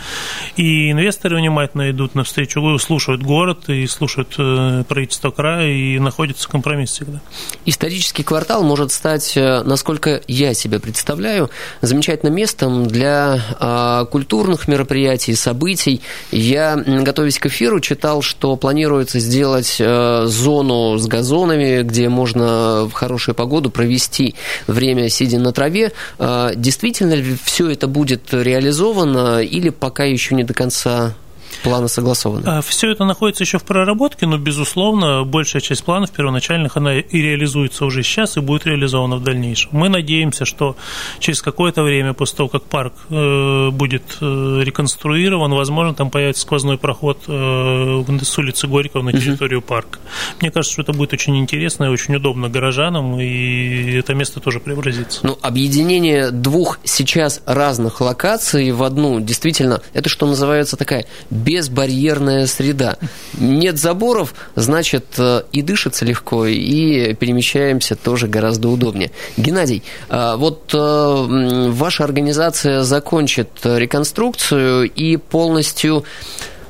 И 0.55 0.91
инвесторы 0.91 1.37
внимательно 1.37 1.91
идут 1.91 2.15
навстречу, 2.15 2.77
слушают 2.79 3.21
город 3.21 3.69
и 3.69 3.85
слушают 3.85 4.33
э, 4.39 4.83
правительство 4.87 5.29
края, 5.29 5.69
и 5.69 5.99
находится 5.99 6.49
компромисс 6.49 6.91
всегда. 6.93 7.21
Исторический 7.65 8.23
квартал 8.23 8.63
может 8.63 8.91
стать, 8.91 9.37
э, 9.37 9.61
насколько 9.63 10.21
я 10.27 10.55
себе 10.55 10.79
представляю, 10.79 11.51
замечательным 11.81 12.35
местом 12.35 12.87
для 12.87 14.07
культуры 14.11 14.46
культурных 14.47 14.67
мероприятий, 14.69 15.35
событий. 15.35 16.01
Я, 16.31 16.77
готовясь 16.77 17.37
к 17.37 17.47
эфиру, 17.47 17.81
читал, 17.81 18.21
что 18.21 18.55
планируется 18.55 19.19
сделать 19.19 19.75
э, 19.79 20.23
зону 20.25 20.97
с 20.97 21.05
газонами, 21.05 21.83
где 21.83 22.07
можно 22.07 22.85
в 22.85 22.93
хорошую 22.93 23.35
погоду 23.35 23.69
провести 23.69 24.35
время, 24.67 25.09
сидя 25.09 25.39
на 25.39 25.51
траве. 25.51 25.91
Э, 26.17 26.51
действительно 26.55 27.13
ли 27.13 27.35
все 27.43 27.69
это 27.69 27.87
будет 27.87 28.33
реализовано 28.33 29.41
или 29.41 29.69
пока 29.69 30.05
еще 30.05 30.33
не 30.33 30.45
до 30.45 30.53
конца 30.53 31.13
планы 31.63 31.87
согласованы? 31.87 32.43
А, 32.45 32.61
Все 32.61 32.91
это 32.91 33.05
находится 33.05 33.43
еще 33.43 33.57
в 33.57 33.63
проработке, 33.63 34.25
но, 34.25 34.37
безусловно, 34.37 35.23
большая 35.23 35.61
часть 35.61 35.83
планов 35.83 36.11
первоначальных, 36.11 36.77
она 36.77 36.95
и 36.95 37.21
реализуется 37.21 37.85
уже 37.85 38.03
сейчас, 38.03 38.37
и 38.37 38.39
будет 38.39 38.65
реализована 38.65 39.17
в 39.17 39.23
дальнейшем. 39.23 39.69
Мы 39.73 39.89
надеемся, 39.89 40.45
что 40.45 40.75
через 41.19 41.41
какое-то 41.41 41.83
время, 41.83 42.13
после 42.13 42.37
того, 42.37 42.49
как 42.49 42.63
парк 42.63 42.93
э, 43.09 43.69
будет 43.71 44.17
э, 44.21 44.61
реконструирован, 44.63 45.53
возможно, 45.53 45.93
там 45.93 46.09
появится 46.09 46.41
сквозной 46.43 46.77
проход 46.77 47.19
э, 47.27 48.03
с 48.21 48.37
улицы 48.37 48.67
Горького 48.67 49.03
на 49.03 49.11
территорию 49.11 49.61
парка. 49.61 49.99
Мне 50.41 50.51
кажется, 50.51 50.73
что 50.73 50.81
это 50.81 50.93
будет 50.93 51.13
очень 51.13 51.37
интересно 51.37 51.85
и 51.85 51.87
очень 51.87 52.15
удобно 52.15 52.49
горожанам, 52.49 53.19
и 53.19 53.93
это 53.93 54.13
место 54.13 54.39
тоже 54.39 54.59
преобразится. 54.59 55.19
Ну, 55.23 55.37
объединение 55.41 56.31
двух 56.31 56.79
сейчас 56.83 57.41
разных 57.45 58.01
локаций 58.01 58.71
в 58.71 58.83
одну, 58.83 59.19
действительно, 59.19 59.81
это 59.93 60.09
что 60.09 60.25
называется 60.25 60.77
такая 60.77 61.05
безбарьерная 61.47 62.45
среда. 62.45 62.97
Нет 63.37 63.77
заборов, 63.77 64.33
значит, 64.55 65.05
э, 65.17 65.43
и 65.53 65.61
дышится 65.61 66.03
легко, 66.03 66.45
и 66.45 67.13
перемещаемся 67.13 67.95
тоже 67.95 68.27
гораздо 68.27 68.67
удобнее. 68.67 69.11
Геннадий, 69.37 69.81
э, 70.09 70.33
вот 70.35 70.71
э, 70.73 71.67
ваша 71.69 72.03
организация 72.03 72.83
закончит 72.83 73.49
реконструкцию 73.63 74.91
и 74.91 75.15
полностью 75.15 76.03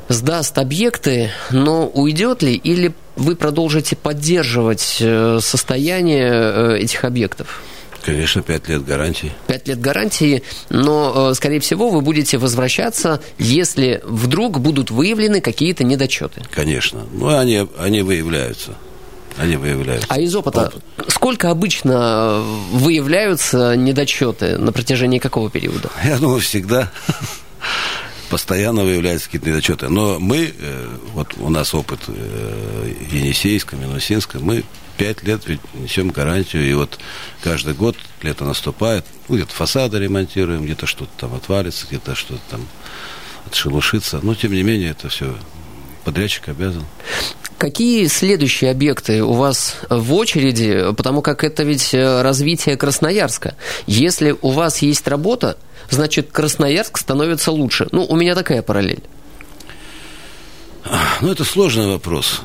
сдаст 0.10 0.60
объекты, 0.60 1.32
но 1.50 1.88
уйдет 1.88 2.44
ли 2.44 2.54
или 2.54 2.94
вы 3.16 3.36
продолжите 3.36 3.96
поддерживать 3.96 5.04
состояние 5.40 6.78
этих 6.80 7.04
объектов? 7.04 7.64
Конечно, 8.08 8.42
пять 8.42 8.70
лет 8.70 8.86
гарантии. 8.86 9.34
Пять 9.48 9.68
лет 9.68 9.82
гарантии, 9.82 10.42
но, 10.70 11.34
скорее 11.34 11.60
всего, 11.60 11.90
вы 11.90 12.00
будете 12.00 12.38
возвращаться, 12.38 13.22
если 13.38 14.02
вдруг 14.06 14.62
будут 14.62 14.92
выявлены 14.92 15.42
какие-то 15.42 15.84
недочеты. 15.84 16.42
Конечно. 16.50 17.02
Ну, 17.12 17.28
они, 17.38 17.68
они 17.78 18.04
выявляются. 18.04 18.76
Они 19.36 19.58
выявляются. 19.58 20.08
А 20.10 20.22
из 20.22 20.34
опыта, 20.34 20.68
Опыт. 20.96 21.12
сколько 21.12 21.52
обычно 21.52 22.42
выявляются 22.72 23.76
недочеты 23.76 24.58
на 24.58 24.72
протяжении 24.72 25.20
какого 25.20 25.50
периода? 25.50 25.90
Я 26.06 26.18
думаю, 26.18 26.40
всегда 26.40 26.90
постоянно 28.30 28.86
выявляются 28.86 29.26
какие-то 29.26 29.50
недочеты. 29.50 29.90
Но 29.90 30.18
мы, 30.18 30.54
вот 31.14 31.34
у 31.40 31.50
нас 31.50 31.74
опыт 31.74 32.00
Енисейска, 33.12 33.76
Минусинска, 33.76 34.40
мы 34.40 34.64
пять 34.98 35.24
лет 35.24 35.42
ведь 35.46 35.62
несем 35.74 36.10
гарантию, 36.10 36.68
и 36.68 36.74
вот 36.74 36.98
каждый 37.44 37.74
год 37.74 37.96
лето 38.22 38.46
наступает, 38.46 39.06
ну, 39.28 39.36
где-то 39.36 39.54
фасады 39.54 40.00
ремонтируем, 40.00 40.64
где-то 40.64 40.86
что-то 40.86 41.12
там 41.18 41.36
отвалится, 41.36 41.86
где-то 41.88 42.16
что-то 42.16 42.42
там 42.50 42.68
отшелушится, 43.46 44.20
но 44.22 44.36
тем 44.36 44.54
не 44.54 44.64
менее 44.64 44.92
это 44.92 45.10
все 45.10 45.36
подрядчик 46.04 46.50
обязан. 46.50 46.84
Какие 47.58 48.06
следующие 48.08 48.70
объекты 48.70 49.24
у 49.24 49.34
вас 49.34 49.78
в 49.90 50.14
очереди? 50.14 50.94
Потому 50.96 51.22
как 51.24 51.44
это 51.44 51.64
ведь 51.64 51.94
развитие 51.94 52.78
Красноярска. 52.78 53.56
Если 53.88 54.36
у 54.42 54.52
вас 54.52 54.84
есть 54.84 55.08
работа, 55.08 55.58
значит 55.90 56.32
Красноярск 56.32 56.98
становится 57.00 57.52
лучше. 57.52 57.88
Ну, 57.92 58.06
у 58.06 58.16
меня 58.16 58.36
такая 58.36 58.62
параллель. 58.62 59.02
Ну, 61.22 61.32
это 61.32 61.44
сложный 61.44 61.88
вопрос 61.88 62.42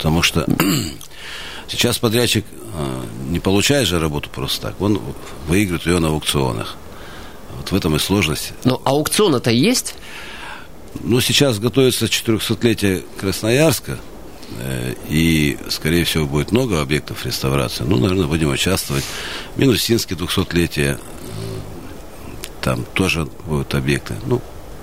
потому 0.00 0.22
что 0.22 0.46
сейчас 1.68 1.98
подрядчик 1.98 2.46
э, 2.72 3.02
не 3.28 3.38
получает 3.38 3.86
же 3.86 4.00
работу 4.00 4.30
просто 4.30 4.68
так, 4.68 4.80
он 4.80 4.98
выигрывает 5.46 5.84
ее 5.84 5.98
на 5.98 6.08
аукционах. 6.08 6.76
Вот 7.58 7.70
в 7.70 7.74
этом 7.74 7.96
и 7.96 7.98
сложность. 7.98 8.54
Но 8.64 8.80
аукцион 8.82 9.34
это 9.34 9.50
есть? 9.50 9.94
Ну, 11.02 11.20
сейчас 11.20 11.58
готовится 11.58 12.06
400-летие 12.06 13.04
Красноярска, 13.18 13.98
э, 14.58 14.94
и, 15.10 15.58
скорее 15.68 16.04
всего, 16.04 16.24
будет 16.24 16.50
много 16.50 16.80
объектов 16.80 17.26
реставрации. 17.26 17.84
Ну, 17.84 17.98
наверное, 17.98 18.26
будем 18.26 18.48
участвовать. 18.48 19.04
Минусинский 19.56 20.16
200-летие, 20.16 20.94
э, 20.94 20.98
там 22.62 22.86
тоже 22.94 23.28
будут 23.44 23.74
объекты. 23.74 24.14
Ну, 24.24 24.40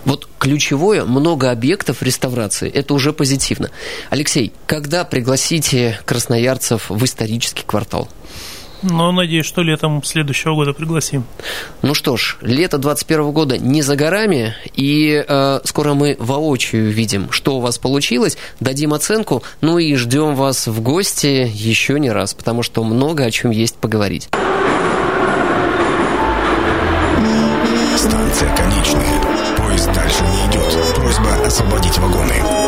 вот 0.08 0.28
ключевое, 0.40 1.04
много 1.04 1.52
объектов 1.52 2.02
реставрации, 2.02 2.70
это 2.70 2.94
уже 2.94 3.12
позитивно. 3.14 3.70
Алексей, 4.10 4.54
когда 4.66 5.04
пригласите 5.04 6.00
красноярцев 6.06 6.90
в 6.90 7.04
исторический 7.04 7.64
квартал? 7.64 8.10
Ну, 8.84 9.12
надеюсь, 9.12 9.46
что 9.46 9.64
летом 9.64 10.04
следующего 10.04 10.54
года 10.54 10.72
пригласим. 10.72 11.26
Ну 11.82 11.94
что 11.94 12.16
ж, 12.16 12.38
лето 12.42 12.78
2021 12.78 13.32
года 13.32 13.58
не 13.58 13.82
за 13.82 13.96
горами, 13.96 14.56
и 14.76 15.26
э, 15.28 15.60
скоро 15.64 15.94
мы 15.94 16.16
воочию 16.20 16.90
видим, 16.92 17.32
что 17.32 17.58
у 17.58 17.60
вас 17.60 17.78
получилось, 17.78 18.38
дадим 18.60 18.94
оценку, 18.94 19.44
ну 19.62 19.78
и 19.80 19.96
ждем 19.96 20.36
вас 20.36 20.68
в 20.68 20.82
гости 20.82 21.52
еще 21.54 22.00
не 22.00 22.12
раз, 22.12 22.34
потому 22.34 22.62
что 22.64 22.84
много 22.84 23.26
о 23.26 23.32
чем 23.32 23.52
есть 23.52 23.76
поговорить. 23.76 24.30
Освободить 31.48 31.98
вагоны. 31.98 32.67